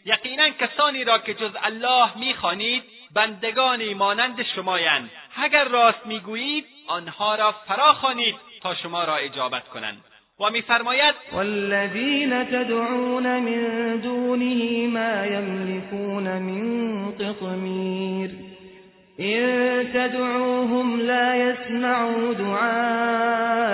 [0.04, 2.82] یقینا کسانی را که جز الله می‌خوانید
[3.14, 5.10] بندگانی مانند شمایند.
[5.36, 10.04] اگر راست می‌گویید آنها را فراخوانید تا شما را اجابت کنند.
[10.40, 18.30] و میفرماید والذین تدعون من دونه ما یملکون من قطمیر.
[19.20, 23.70] إن تدعوهم لا يسمعوا دعاءكم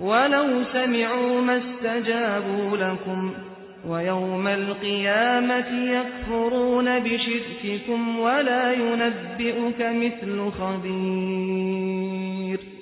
[0.00, 3.34] ولو سمعوا ما استجابوا لكم
[3.86, 11.94] ويوم القيامة يكفرون بشرككم ولا ينبئك مثل خبير.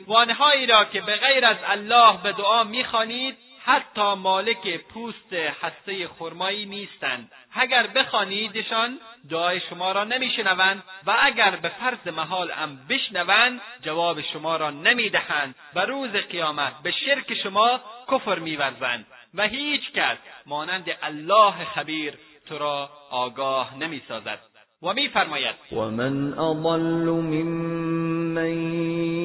[0.06, 3.34] و آنهایی را که به غیر از الله به دعا می‌خوانید
[3.64, 7.32] حتی مالک پوست هسته خرمایی نیستند.
[7.54, 8.98] اگر بخوانیدشان
[9.30, 15.54] دعای شما را نمیشنوند و اگر به فرض محال هم بشنوند جواب شما را نمی‌دهند
[15.74, 17.80] و روز قیامت به شرک شما
[18.12, 20.16] کفر میورزند و هیچ کس
[20.46, 22.14] مانند الله خبیر
[22.48, 24.38] تو را آگاه نمی‌سازد.
[24.82, 28.52] و میفرماید و من اضل ممن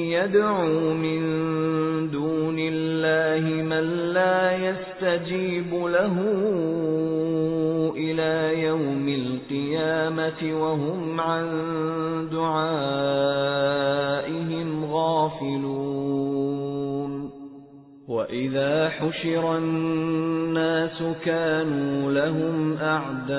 [0.10, 6.18] یدعو من دون الله من لا يستجيب له
[7.98, 11.48] الى يوم القيامة وهم عن
[12.32, 13.26] دعائهم
[14.94, 16.48] غافلون.
[18.08, 23.38] وإذا حشر الناس كانوا لهم أعداء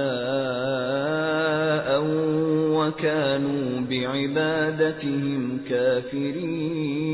[2.78, 7.08] وكانوا بعبادتهم كافرين.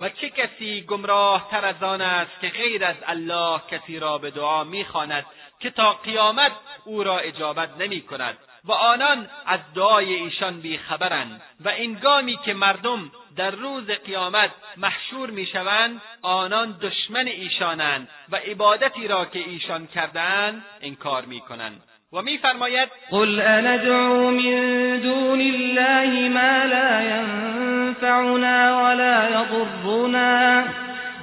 [0.00, 4.30] و چه کسی گمراه تر از آن است که غیر از الله کسی را به
[4.30, 5.24] دعا میخواند
[5.60, 6.52] که تا قیامت
[6.84, 13.10] او را اجابت نمی کند و آنان از دعای ایشان بیخبرند و انگامی که مردم
[13.36, 21.24] در روز قیامت محشور می‌شوند آنان دشمن ایشانند و عبادتی را که ایشان کردهاند انکار
[21.24, 21.82] می‌کنند
[22.12, 30.81] و میفرماید قل اندعو من دون الله ما لا ينفعنا ولا يضرنا.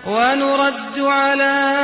[0.10, 1.76] ونرد على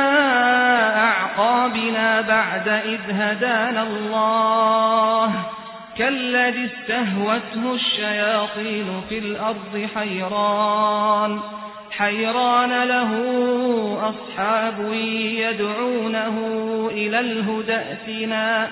[0.96, 5.32] أعقابنا بعد إذ هدانا الله.
[5.98, 11.40] كالذي استهوته الشياطين في الأرض حيران.
[11.90, 13.10] حيران له
[14.02, 14.92] أصحاب
[15.22, 16.36] يدعونه
[16.92, 18.68] إلى الهدى ائتنا.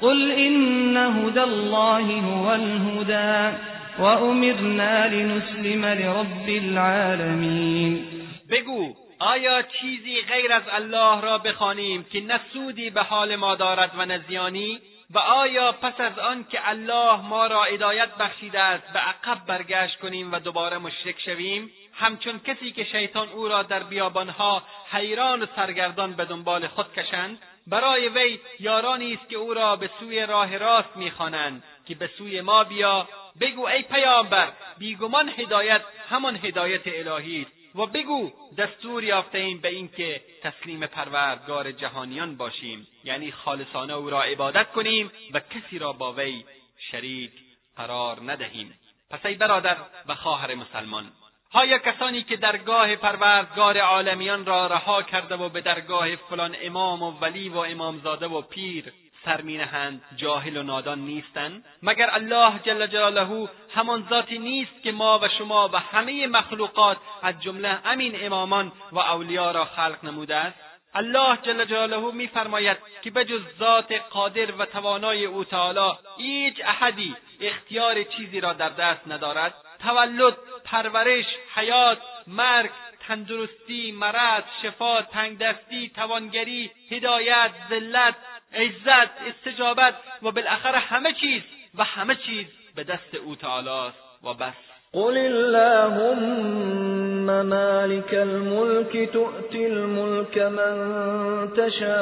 [0.00, 3.56] قل إن هدى الله هو الهدى.
[3.98, 8.15] وأمرنا لنسلم لرب العالمين.
[8.50, 13.90] بگو آیا چیزی غیر از الله را بخوانیم که نه سودی به حال ما دارد
[13.98, 18.92] و نه زیانی؟ و آیا پس از آن که الله ما را هدایت بخشیده است
[18.92, 23.82] به عقب برگشت کنیم و دوباره مشرک شویم؟ همچون کسی که شیطان او را در
[23.82, 24.62] بیابانها
[24.92, 29.90] حیران و سرگردان به دنبال خود کشند برای وی یارانی است که او را به
[30.00, 33.08] سوی راه راست می‌خوانند که به سوی ما بیا.
[33.40, 34.48] بگو ای پیامبر
[34.78, 37.55] بیگمان هدایت همان هدایت الهی است.
[37.76, 42.86] و بگو دستور یافتهایم به اینکه تسلیم پروردگار جهانیان باشیم.
[43.04, 46.44] یعنی خالصانه او را عبادت کنیم و کسی را با وی
[46.90, 47.32] شریک
[47.76, 48.74] قرار ندهیم.
[49.10, 49.76] پس ای برادر
[50.06, 51.12] و خواهر مسلمان
[51.52, 57.10] آیا کسانی که درگاه پروردگار عالمیان را رها کرده و به درگاه فلان امام و
[57.10, 58.92] ولی و امامزاده و پیر
[59.26, 65.18] سر مینهند جاهل و نادان نیستند مگر الله جل جلاله همان ذاتی نیست که ما
[65.18, 70.56] و شما و همه مخلوقات از جمله امین امامان و اولیا را خلق نموده است؟
[70.94, 78.02] الله جل جلاله میفرماید که بجز ذات قادر و توانای او تعالی هیچ احدی اختیار
[78.02, 79.54] چیزی را در دست ندارد.
[79.78, 82.70] تولد پرورش حیات مرگ
[83.08, 88.14] تندرستی مرض شفا تنگدستی توانگری هدایت ذلت
[88.56, 91.42] عزت استجابت و بالاخره همه چیز
[91.78, 92.46] و همه چیز
[92.76, 93.92] به دست أو تعالی
[94.24, 94.54] و بس.
[94.92, 96.66] قل اللهم
[97.46, 100.76] مالك الملك تؤتي الملك من
[101.56, 101.96] تشاء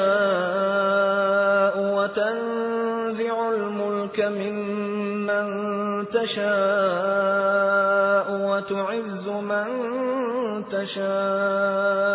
[1.96, 5.46] وتنزع الملك ممن
[6.06, 7.54] تشاء
[8.30, 9.68] وتعز من
[10.72, 12.14] تشاء.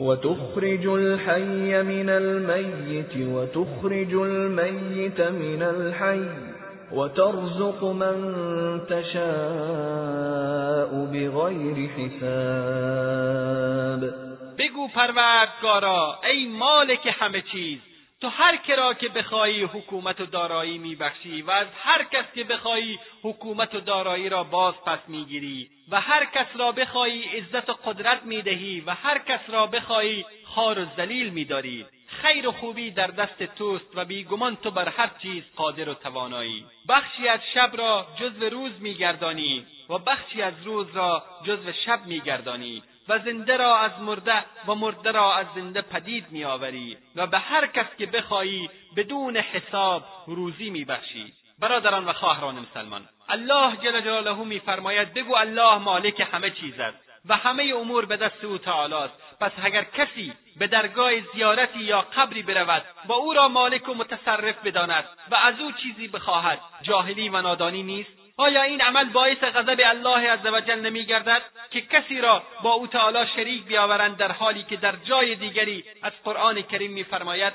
[0.00, 6.28] وتخرج الحي من الميت وتخرج الميت من الحي
[6.92, 8.16] وترزق من
[8.88, 9.30] تشاء
[11.12, 13.20] بغير حساب.
[14.58, 17.78] بگو پروردگارا ای مالک همه چیز
[18.20, 22.98] تو هر کرا که بخواهی حکومت و دارایی میبخشی و از هر کس که بخواهی
[23.22, 28.22] حکومت و دارایی را باز پس می‌گیری و هر کس را بخواهی عزت و قدرت
[28.22, 31.86] می‌دهی و هر کس را بخواهی خار و ذلیل میداری
[32.22, 36.64] خیر و خوبی در دست توست و بیگمان تو بر هر چیز قادر و توانایی.
[36.88, 42.82] بخشی از شب را جزو روز میگردانی و بخشی از روز را جزو شب میگردانی.
[43.08, 47.66] و زنده را از مرده و مرده را از زنده پدید میآوری و به هر
[47.66, 51.32] کس که بخواهی بدون حساب روزی میبخشی.
[51.60, 56.98] برادران و خواهران مسلمان الله جل جلاله میفرماید بگو الله مالک همه چیز است
[57.28, 62.00] و همه امور به دست او تعالی است پس اگر کسی به درگاه زیارتی یا
[62.00, 67.28] قبری برود و او را مالک و متصرف بداند و از او چیزی بخواهد جاهلی
[67.28, 72.72] و نادانی نیست؟ آیا این عمل باعث غضب الله عزوجل نمیگردد که کسی را با
[72.72, 77.52] او تعالی شریک بیاورند در حالی که در جای دیگری از قرآن کریم میفرماید؟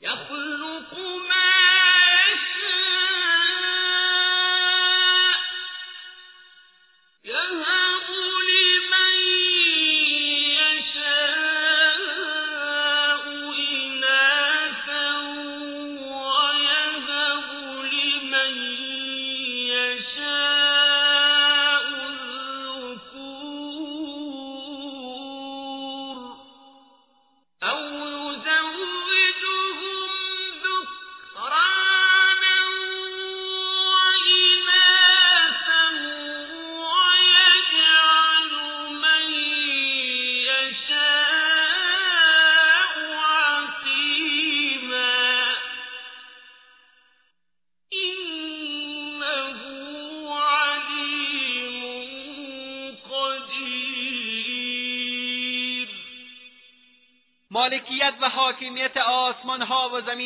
[0.00, 0.98] يخلق
[1.28, 1.65] ما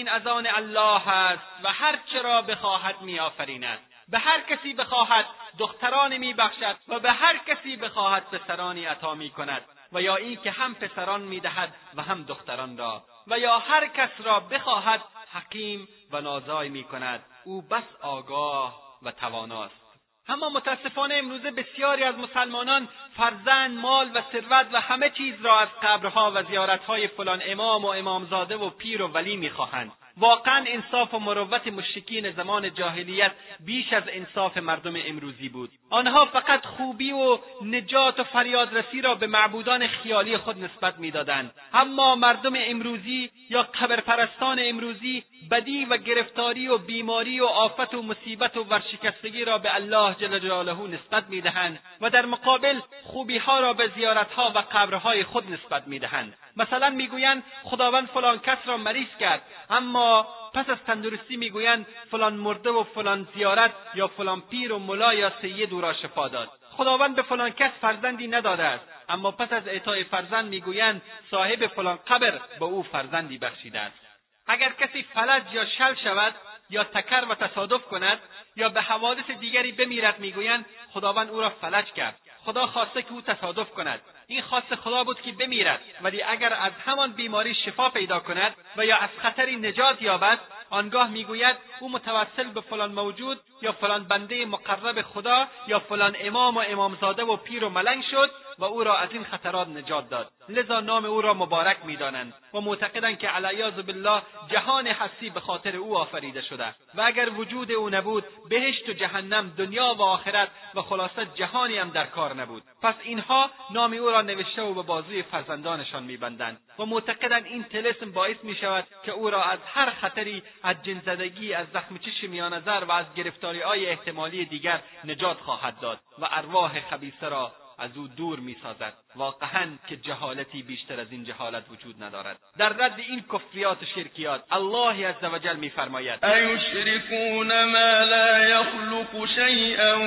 [0.00, 3.78] زمین از آن الله است و هر چرا بخواهد میآفریند.
[4.08, 5.26] به هر کسی بخواهد
[5.58, 9.62] دخترانی میبخشد و به هر کسی بخواهد پسرانی عطا می‌کند
[9.92, 14.40] و یا اینکه هم پسران می‌دهد و هم دختران را و یا هر کس را
[14.40, 15.00] بخواهد
[15.32, 17.22] حکیم و نازای می‌کند.
[17.44, 19.80] او بس آگاه و تواناست.
[20.28, 22.88] اما متاسفانه امروزه بسیاری از مسلمانان
[23.20, 27.88] فرزند مال و ثروت و همه چیز را از قبرها و زیارتهای فلان امام و
[27.88, 29.92] امامزاده و پیر و ولی می‌خواهند.
[30.16, 33.32] واقعا انصاف و مروت مشرکین زمان جاهلیت
[33.66, 35.70] بیش از انصاف مردم امروزی بود.
[35.90, 41.54] آنها فقط خوبی و نجات و فریادرسی را به معبودان خیالی خود نسبت می‌دادند.
[41.74, 48.56] اما مردم امروزی یا قبرپرستان امروزی بدی و گرفتاری و بیماری و آفت و مصیبت
[48.56, 53.90] و ورشکستگی را به الله جل جلاله نسبت می‌دهند و در مقابل خوبیها را به
[53.96, 56.34] زیارتها و قبرهای خود نسبت می‌دهند.
[56.56, 59.42] مثلا می‌گویند خداوند فلان کس را مریض کرد.
[59.70, 65.14] اما پس از تندرستی می‌گویند فلان مرده و فلان زیارت یا فلان پیر و ملا
[65.14, 66.48] یا سید او را شفا داد.
[66.70, 68.84] خداوند به فلان کس فرزندی نداده است.
[69.08, 74.09] اما پس از اعطای فرزند می‌گویند صاحب فلان قبر به او فرزندی بخشیده است.
[74.46, 76.34] اگر کسی فلج یا شل شود
[76.70, 78.18] یا تکر و تصادف کند
[78.56, 82.16] یا به حوادث دیگری بمیرد می‌گویند خداوند او را فلج کرد.
[82.44, 84.00] خدا خواسته که او تصادف کند.
[84.26, 85.80] این خواست خدا بود که بمیرد.
[86.00, 90.38] ولی اگر از همان بیماری شفا پیدا کند و یا از خطری نجات یابد
[90.70, 96.56] آنگاه می‌گوید او متوسل به فلان موجود یا فلان بنده مقرب خدا یا فلان امام
[96.56, 100.30] و امامزاده و پیر و ملنگ شد و او را از این خطرات نجات داد.
[100.48, 105.76] لذا نام او را مبارک می‌دانند و معتقدند که علیاذ بالله جهان هستی به خاطر
[105.76, 106.74] او آفریده شده.
[106.94, 111.90] و اگر وجود او نبود بهشت و جهنم دنیا و آخرت و خلاصه جهانی هم
[111.90, 112.62] در کار نبود.
[112.82, 118.12] پس اینها نام او را نوشته و به بازوی فرزندانشان میبندند و معتقدند این تلسم
[118.12, 122.84] باعث می شود که او را از هر خطری از جنزدگی از زخم چشم میانظر
[122.84, 128.08] و از گرفتاری های احتمالی دیگر نجات خواهد داد و ارواح خبیسه را از او
[128.08, 128.92] دور می‌سازد.
[129.16, 132.38] واقعا که جهالتی بیشتر از این جهالت وجود ندارد.
[132.58, 136.24] در رد این کفریات و شرکیات الله عز وجل میفرماید.
[136.24, 139.98] ایشرکون ما لا یخلق شیئا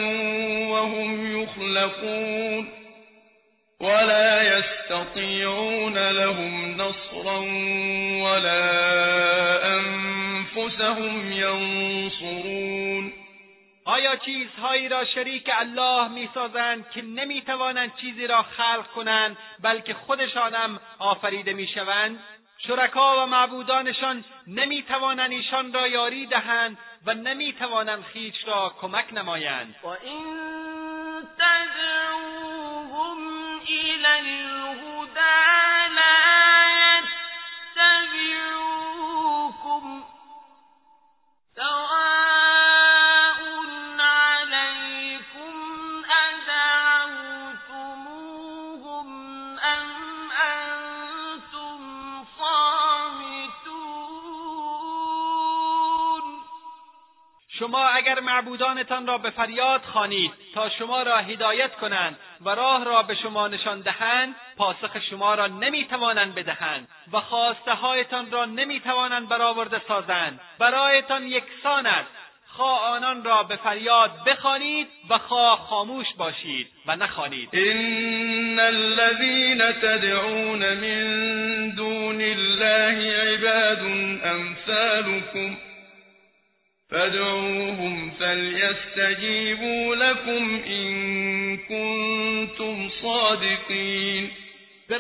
[0.72, 2.68] وهم یخلقون
[3.82, 7.42] ولا يستطيعون لهم نصرا
[8.24, 8.64] ولا
[10.58, 13.14] أنفسهم ينصرون.
[13.86, 21.54] آیا چیزهایی را شریک الله می‌سازند که نمی‌توانند چیزی را خلق کنند بلکه خودشانم آفریده
[21.54, 22.20] می‌شوند؟
[22.68, 29.76] شرکا و معبودانشان نمی‌توانند ایشان را یاری دهند و نمی‌توانند خیش را کمک نمایند.
[29.84, 30.24] و این
[31.38, 33.18] تدعوهم
[34.08, 35.83] الهدى
[57.74, 63.04] شما اگر معبودانتان را به فریاد خوانید تا شما را هدایت کنند و راه را
[63.04, 69.82] به شما نشان دهند پاسخ شما را نمی‌توانند بدهند و خواسته هایتان را نمی‌توانند برآورده
[69.88, 70.40] سازند.
[70.60, 72.10] برایتان یکسان است.
[72.48, 77.50] خواه آنان را به فریاد بخوانید و خواه خاموش باشید و نخوانید.
[77.54, 83.80] ان الذين تدعون من دون الله عباد
[84.24, 85.73] امثالكم
[86.94, 94.32] فادعوهم فليستجيبوا لكم إن كنتم صادقین
[94.90, 94.98] به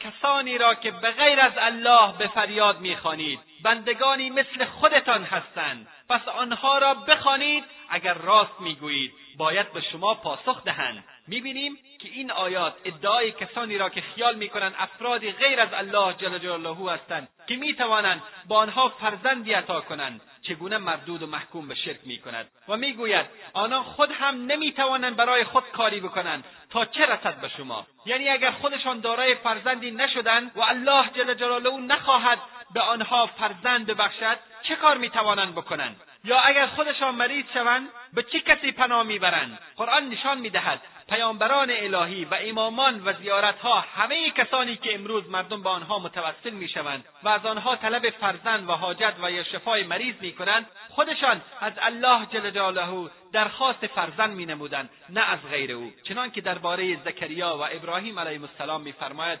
[0.00, 5.86] کسانی را که به غیر از الله به فریاد می‌خوانید بندگانی مثل خودتان هستند.
[6.08, 11.04] پس آنها را بخوانید اگر راست می‌گویید باید به شما پاسخ دهند.
[11.28, 16.38] می‌بینیم که این آیات ادعای کسانی را که خیال می‌کنند افرادی غیر از الله جل
[16.38, 20.20] جلاله هستند که می‌توانند با آنها فرزندی عطا کنند.
[20.50, 25.44] چگونه مردود و محکوم به شرک می کند و می‌گوید آنان خود هم نمی‌توانند برای
[25.44, 26.44] خود کاری بکنند.
[26.70, 31.76] تا چه رسد به شما؟ یعنی اگر خودشان دارای فرزندی نشدند و الله جل جلاله
[31.76, 32.38] نخواهد
[32.74, 38.40] به آنها فرزند ببخشد چه کار می‌توانند بکنند؟ یا اگر خودشان مریض شوند به چه
[38.40, 40.80] کسی پناه می‌برند؟ قرآن نشان می‌دهد
[41.10, 47.04] پیامبران الهی و امامان و زیارتها همه کسانی که امروز مردم به آنها متوسل می‌شوند
[47.22, 52.26] و از آنها طلب فرزند و حاجت و یا شفای مریض می‌کنند خودشان از الله
[52.26, 55.90] جل جلاله درخواست فرزند مینمودند نه از غیر او.
[56.08, 59.38] چنانکه درباره زکریا و ابراهیم علیهم السلام میفرماید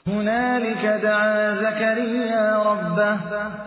[1.02, 3.18] دعا زكريا ربه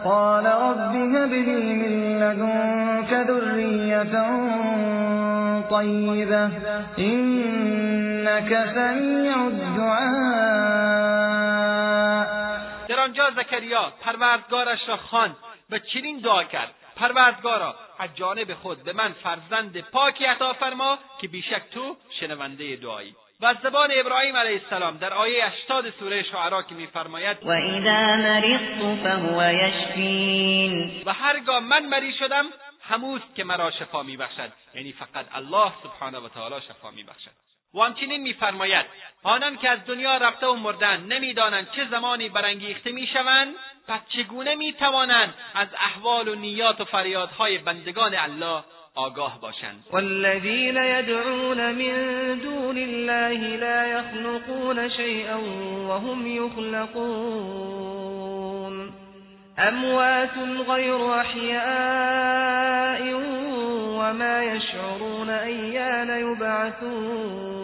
[0.04, 4.04] قال رب هب لي من لدنك ذرية
[5.70, 6.52] طيبة
[7.94, 10.84] إنك سميع الدعاء.
[12.88, 15.36] در آنجا زکریا پروردگارش را خواند
[15.70, 16.74] و چنین دعا کرد.
[16.96, 23.16] پروردگارا از جانب خود به من فرزند پاکی عطا فرما که بیشک تو شنونده دعایی.
[23.42, 28.16] و از زبان ابراهیم علیه السلام در آیه 80 سوره شعرا که میفرماید و اذا
[28.16, 31.04] مرضت فهو یشفین.
[31.06, 32.46] و هرگاه من مریض شدم
[32.82, 34.52] هموست که مرا شفا میبخشد.
[34.76, 37.53] یعنی فقط الله سبحانه و تعالی شفا میبخشد.
[37.74, 38.86] و همچنین میفرماید
[39.24, 43.56] آنان که از دنیا رفته و مردند نمی‌دانند چه زمانی برانگیخته می‌شوند
[43.88, 48.64] پس چگونه می‌توانند از احوال و نیات و فریادهای بندگان الله
[48.96, 55.40] آگاه باشند؟ والذین یدعون من دون الله لا يخلقون شيئا
[55.88, 57.84] وهم يخلقون
[59.58, 62.44] اموات غیر احیاء
[63.98, 67.64] وما يشعرون ایان یبعثون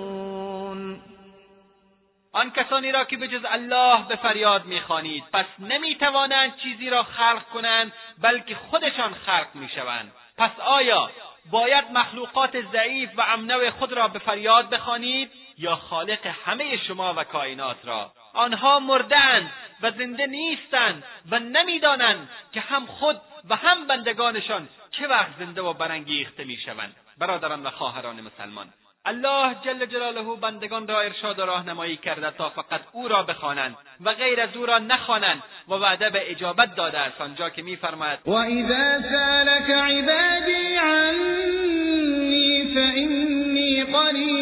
[2.33, 7.43] آن کسانی را که به جز الله به فریاد می‌خوانید پس نمی‌توانند چیزی را خلق
[7.53, 10.11] کنند بلکه خودشان خلق می‌شوند.
[10.37, 11.09] پس آیا
[11.51, 17.23] باید مخلوقات ضعیف و امنو خود را به فریاد بخوانید یا خالق همه شما و
[17.23, 19.51] کائنات را؟ آنها مردهاند
[19.81, 25.73] و زنده نیستند و نمی‌دانند که هم خود و هم بندگانشان چه وقت زنده و
[25.73, 26.95] برانگیخته می‌شوند.
[27.17, 28.67] برادران و خواهران مسلمان
[29.05, 34.13] الله جل جلاله بندگان را ارشاد و راهنمایی کرده تا فقط او را بخوانند و
[34.13, 37.21] غیر از او را نخوانند و وعده به اجابت داده است.
[37.21, 44.38] آنجا که میفرماید و اذا سالك عبادی عنی فانی قریب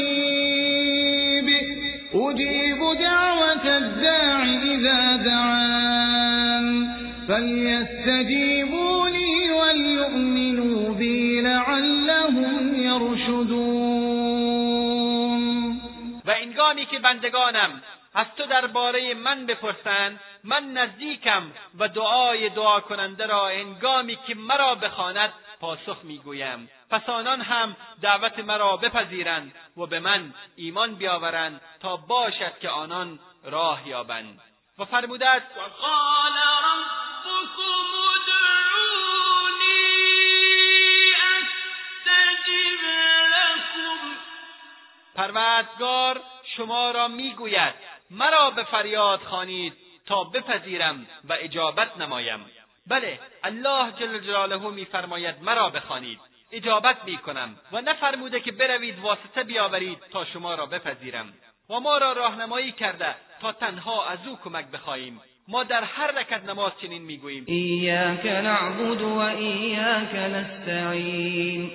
[2.29, 5.87] اجیب دعوت الداع إذا دعان.
[7.27, 14.17] فلیستجیبوا لی وليؤمنوا بی لعلهم یرشدون
[16.25, 17.81] و انگامی که بندگانم
[18.13, 21.43] از تو درباره من بپرسند من نزدیکم
[21.79, 26.69] و دعای دعا کننده را انگامی که مرا بخواند پاسخ می‌گویم.
[26.89, 33.19] پس آنان هم دعوت مرا بپذیرند و به من ایمان بیاورند تا باشد که آنان
[33.43, 34.41] راه یابند.
[34.79, 35.47] و فرموده است
[45.15, 46.21] پروردگار
[46.57, 47.73] شما را می‌گوید
[48.09, 49.73] مرا به فریاد خوانید
[50.05, 52.45] تا بپذیرم و اجابت نمایم.
[52.89, 56.19] بله الله جل جلاله میفرماید مرا بخوانید
[56.51, 61.33] اجابت می‌کنم و نفرموده که بروید واسطه بیاورید تا شما را بپذیرم.
[61.69, 65.21] و ما را راهنمایی کرده تا تنها از او کمک بخواهیم.
[65.47, 67.43] ما در هر رکت نماز چنین می‌گوییم.
[67.47, 71.71] ایاک نعبد و ایاک نستعین.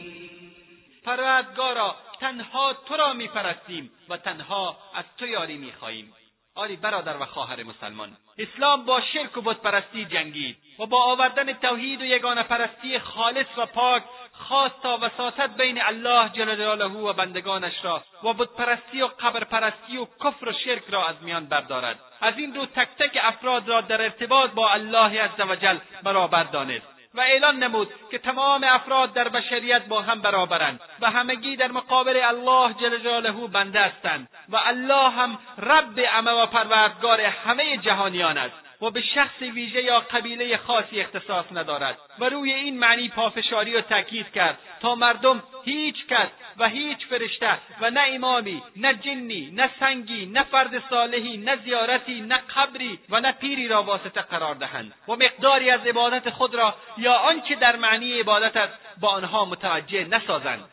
[1.04, 6.12] پروردگارا تنها تو را میپرستیم و تنها از تو یاری می‌خواهیم.
[6.54, 12.00] آری برادر و خواهر مسلمان اسلام با شرک و بتپرستی جنگید و با آوردن توحید
[12.00, 14.02] و یگانه پرستی خالص و پاک
[14.32, 20.06] خواست تا وساطت بین الله جل جلاله و بندگانش را و بتپرستی و قبرپرستی و
[20.24, 21.98] کفر و شرک را از میان بردارد.
[22.20, 26.91] از این رو تک تک افراد را در ارتباط با الله عزوجل برابر دانست.
[27.14, 32.16] و اعلان نمود که تمام افراد در بشریت با هم برابرند و همگی در مقابل
[32.16, 38.54] الله جل جلاله بنده هستند و الله هم رب امه و پروردگار همه جهانیان است
[38.82, 43.80] و به شخص ویژه یا قبیله خاصی اختصاص ندارد و روی این معنی پافشاری و
[43.80, 46.28] تاکید کرد تا مردم هیچ کس
[46.58, 52.20] و هیچ فرشته و نه امامی نه جنی نه سنگی نه فرد صالحی نه زیارتی
[52.20, 56.74] نه قبری و نه پیری را واسطه قرار دهند و مقداری از عبادت خود را
[56.98, 60.64] یا آنچه در معنی عبادت است با آنها متوجه نسازند.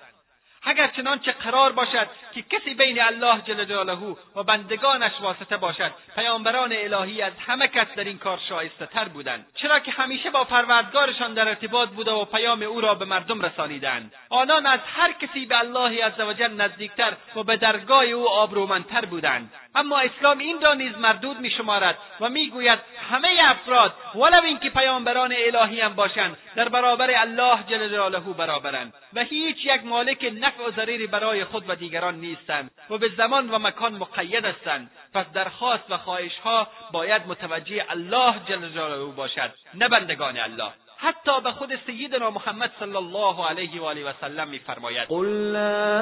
[0.63, 6.73] اگر چنانچه قرار باشد که کسی بین الله جل جلاله و بندگانش واسطه باشد پیامبران
[6.73, 9.45] الهی از همه کس در این کار شایسته تر بودند.
[9.55, 14.13] چرا که همیشه با پروردگارشان در ارتباط بوده و پیام او را به مردم رسانیدند.
[14.29, 19.53] آنان از هر کسی به الله عزوجل نزدیکتر و به درگاه او آبرومندتر بودند.
[19.75, 22.79] اما اسلام این را نیز مردود میشمارد و می‌گوید
[23.11, 28.93] همه افراد ولو اینکه پیامبران الهی هم باشند در برابر الله جل جلاله برابرند.
[29.13, 33.49] و هیچ یک مالک نفع و ضریری برای خود و دیگران نیستند و به زمان
[33.49, 34.91] و مکان مقید هستند.
[35.13, 40.71] پس درخواست و خواهشها باید متوجه الله جل جلاله باشد نه بندگان الله.
[40.97, 45.07] حتی به خود سیدنا محمد صلی الله علیه و آله و سلم میفرماید.
[45.07, 46.01] قل لا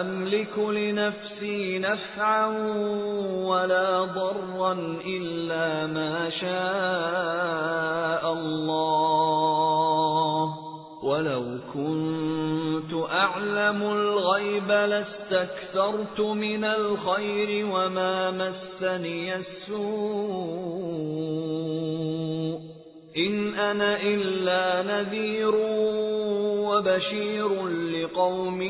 [0.00, 2.48] املك لنفسي نفعا
[3.48, 4.72] ولا ضرا
[5.04, 9.88] الا ما شاء الله.
[11.08, 11.44] ولو
[11.74, 20.68] كنت أعلم الغيب لاستكثرت من الخير وما مسني السوء
[23.16, 25.54] إن أنا إلا نذير
[26.68, 28.62] وبشير لقوم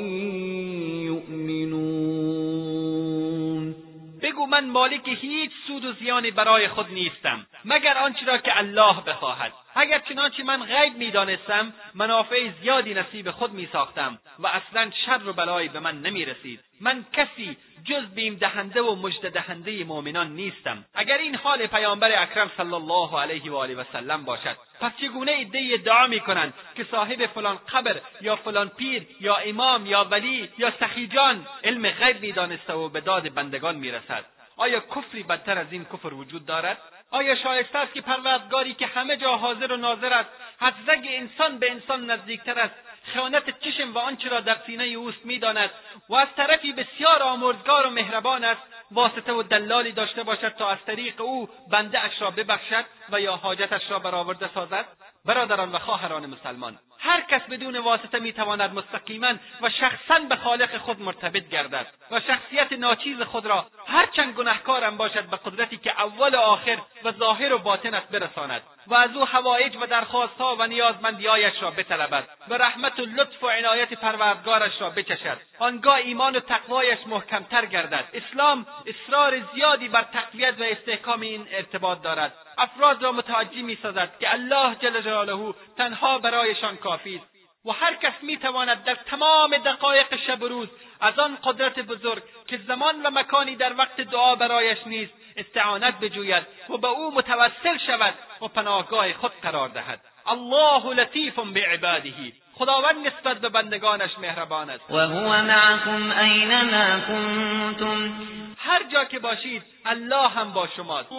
[4.48, 9.52] من مالک هیچ سود و زیانی برای خود نیستم مگر آنچه را که الله بخواهد.
[9.74, 15.68] اگر چنانچه من غیب می‌دانستم منافع زیادی نصیب خود میساختم و اصلا شر و بلایی
[15.68, 16.60] به من نمی‌رسید.
[16.80, 20.84] من کسی جز بیم دهنده و مجد دهنده مؤمنان نیستم.
[20.94, 25.40] اگر این حال پیامبر اکرم صلی الله علیه و آله و سلم باشد پس چگونه
[25.40, 30.72] عدهای ادعا می‌کنند که صاحب فلان قبر یا فلان پیر یا امام یا ولی یا
[30.80, 36.14] سخیجان علم غیب می‌دانسته و به داد بندگان می‌رسد؟ آیا کفری بدتر از این کفر
[36.14, 36.78] وجود دارد؟
[37.10, 40.30] آیا شایسته است که پروردگاری که همه جا حاضر و ناظر است
[40.60, 40.74] از
[41.08, 42.74] انسان به انسان نزدیکتر است؟
[43.12, 45.70] خیانت چشم و آنچه را در سینه اوست می‌داند
[46.08, 48.62] و از طرفی بسیار آمرزگار و مهربان است.
[48.90, 53.36] واسطه و دلالی داشته باشد تا از طریق او بنده اش را ببخشد و یا
[53.36, 54.84] حاجتش را برآورده سازد؟
[55.24, 61.00] برادران و خواهران مسلمان هر کس بدون واسطه می‌تواند مستقیما و شخصا به خالق خود
[61.00, 66.38] مرتبط گردد و شخصیت ناچیز خود را هرچند گنهکارم باشد به قدرتی که اول و
[66.38, 71.70] آخر و ظاهر و باطنش برساند و از او حوایج و درخواستها و نیازمندیهایش را
[71.70, 77.66] بطلبد و رحمت و لطف و عنایت پروردگارش را بچشد آنگاه ایمان و تقوایش محکمتر
[77.66, 78.04] گردد.
[78.12, 82.32] اسلام اصرار زیادی بر تقویت و استحکام این ارتباط دارد.
[82.58, 87.38] افراد را متوجه می‌سازد که الله جل جلاله تنها برایشان کافی است.
[87.64, 90.68] و هر کس می‌تواند در تمام دقایق شب و روز
[91.00, 96.46] از آن قدرت بزرگ که زمان و مکانی در وقت دعا برایش نیست استعانت بجوید
[96.68, 100.00] و به او متوسل شود و پناهگاه خود قرار دهد.
[100.26, 102.32] الله لطیف بعباده.
[102.58, 104.90] خداوند نسبت به بندگانش مهربان است.
[104.90, 108.12] و هو معكم اینما کنتم.
[108.58, 111.12] هر جا که باشید الله هم با شماست.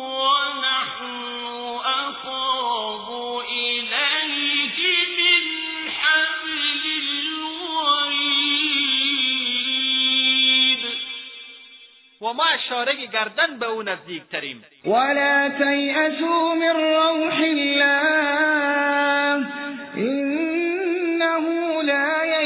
[12.21, 14.63] و ما اشاره گردن به او نزدیکتریم.
[14.85, 18.29] ولا تيأسوا من روح الله.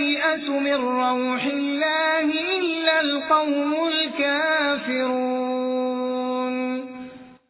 [0.04, 2.28] ييأس من روح الله
[2.58, 5.34] إلا القوم الكافرون.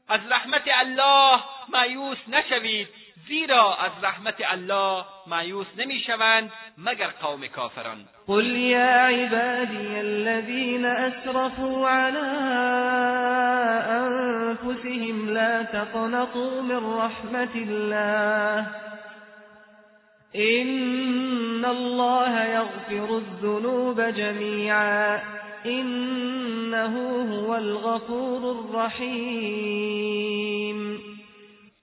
[0.09, 1.39] از رحمت الله
[1.69, 2.88] مایوس نشوید
[3.27, 8.05] زیرا از رحمت الله مایوس نمیشوند مگر قوم کافران.
[8.27, 12.30] قل يا عبادي الذين أسرفوا على
[14.01, 18.67] أنفسهم لا تقنطوا من رحمة الله.
[20.35, 25.22] إن الله يغفر الذنوب جميعا
[25.65, 26.95] إنه
[27.34, 29.93] هو الغفور الرحيم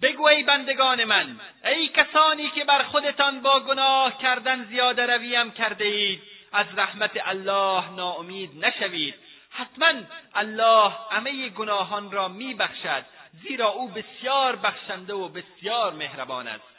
[0.02, 5.85] بگو ای بندگان من ای کسانی که بر خودتان با گناه کردن زیاده رویم کرده
[5.85, 6.20] اید
[6.52, 9.14] از رحمت الله ناامید نشوید.
[9.51, 9.93] حتما
[10.35, 13.05] الله همه گناهان را میبخشد
[13.43, 16.70] زیرا او بسیار بخشنده و بسیار مهربان است.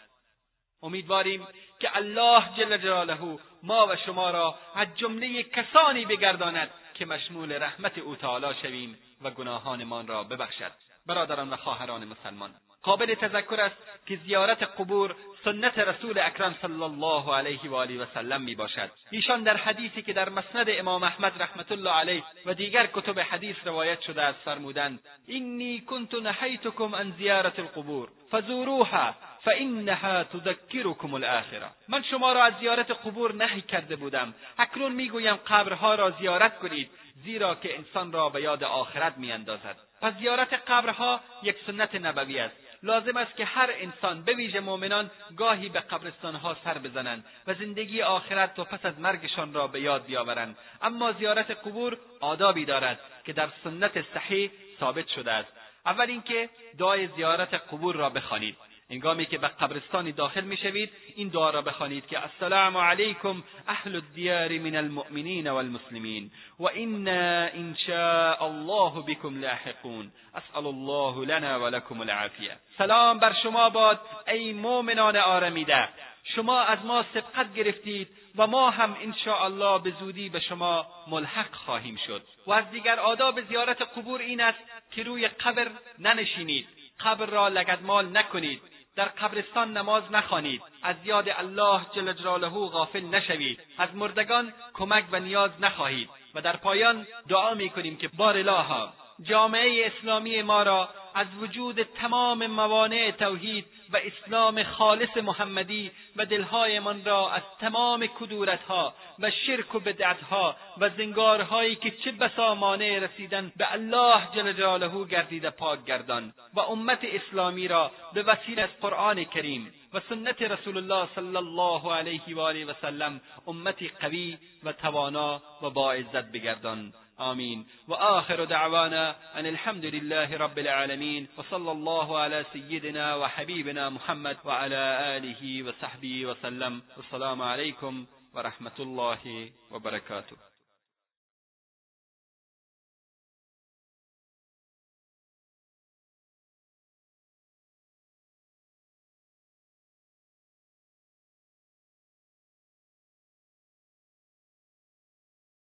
[0.84, 1.48] امیدواریم
[1.82, 7.98] که الله جل جلاله ما و شما را از جمله کسانی بگرداند که مشمول رحمت
[7.98, 10.72] او تعالی شویم و گناهانمان را ببخشد.
[11.06, 12.54] برادران و خواهران مسلمان
[12.84, 13.76] قابل تذکر است
[14.06, 18.92] که زیارت قبور سنت رسول اکرم صلی الله علیه و آله و سلم می باشد.
[19.12, 23.56] ایشان در حدیثی که در مسند امام احمد رحمت الله علیه و دیگر کتب حدیث
[23.66, 32.04] روایت شده است فرمودند اینی کنت نهیتکم عن زیارت القبور فزوروها فانها تذکرکم الاخره من
[32.04, 34.34] شما را از زیارت قبور نهی کرده بودم.
[34.58, 36.90] اکنون می‌گویم قبرها را زیارت کنید
[37.24, 42.71] زیرا که انسان را به یاد آخرت میاندازد پس زیارت قبرها یک سنت نبوی است.
[42.84, 48.02] لازم است که هر انسان به ویژه مؤمنان گاهی به قبرستانها سر بزنند و زندگی
[48.02, 50.58] آخرت و پس از مرگشان را به یاد بیاورند.
[50.82, 55.52] اما زیارت قبور آدابی دارد که در سنت صحیح ثابت شده است.
[55.86, 58.58] اول اینکه دعای زیارت قبور را بخوانید.
[58.92, 64.50] هنگامی که به قبرستانی داخل می‌شوید این دعا را بخوانید که السلام علیکم اهل الدیار
[64.60, 70.12] من المؤمنین والمسلمین و انا ان شاء الله بكم لاحقون.
[70.36, 72.58] اسال الله لنا ولكم العافیه.
[72.78, 75.90] سلام بر شما باد ای مؤمنان آرمیده
[76.36, 81.54] شما از ما سبقت گرفتید و ما هم ان الله به زودی به شما ملحق
[81.54, 82.24] خواهیم شد.
[82.48, 84.60] و از دیگر آداب زیارت قبور این است
[84.92, 85.68] که روی قبر
[86.00, 86.68] ننشینید.
[87.00, 88.62] قبر را لگدمال نکنید.
[88.96, 90.62] در قبرستان نماز نخوانید.
[90.84, 93.60] از یاد الله جل جلاله غافل نشوید.
[93.78, 96.10] از مردگان کمک و نیاز نخواهید.
[96.36, 102.48] و در پایان دعا می‌کنیم که بار الها جامعه اسلامی ما را از وجود تمام
[102.48, 109.80] موانع توحید و اسلام خالص محمدی و دلهایمان را از تمام کدورتها و شرک و
[109.80, 116.34] بدعتها و زنگارهایی که چه بسا مانع رسیدن به الله جل جلاله گردیده پاک گردان
[116.54, 121.94] و امت اسلامی را به وسیله از قرآن کریم و سنت رسول الله صلی الله
[121.94, 126.94] علیه و آله و سلم امتی قوی و توانا و باعزت بگردان.
[127.20, 127.66] آمين.
[127.88, 135.64] وآخر دعوانا أن الحمد لله رب العالمين وصلى الله على سيدنا وحبيبنا محمد وعلى آله
[135.64, 136.82] وصحبه وسلم.
[136.98, 138.06] والسلام عليكم
[138.36, 140.51] ورحمة الله وبركاته.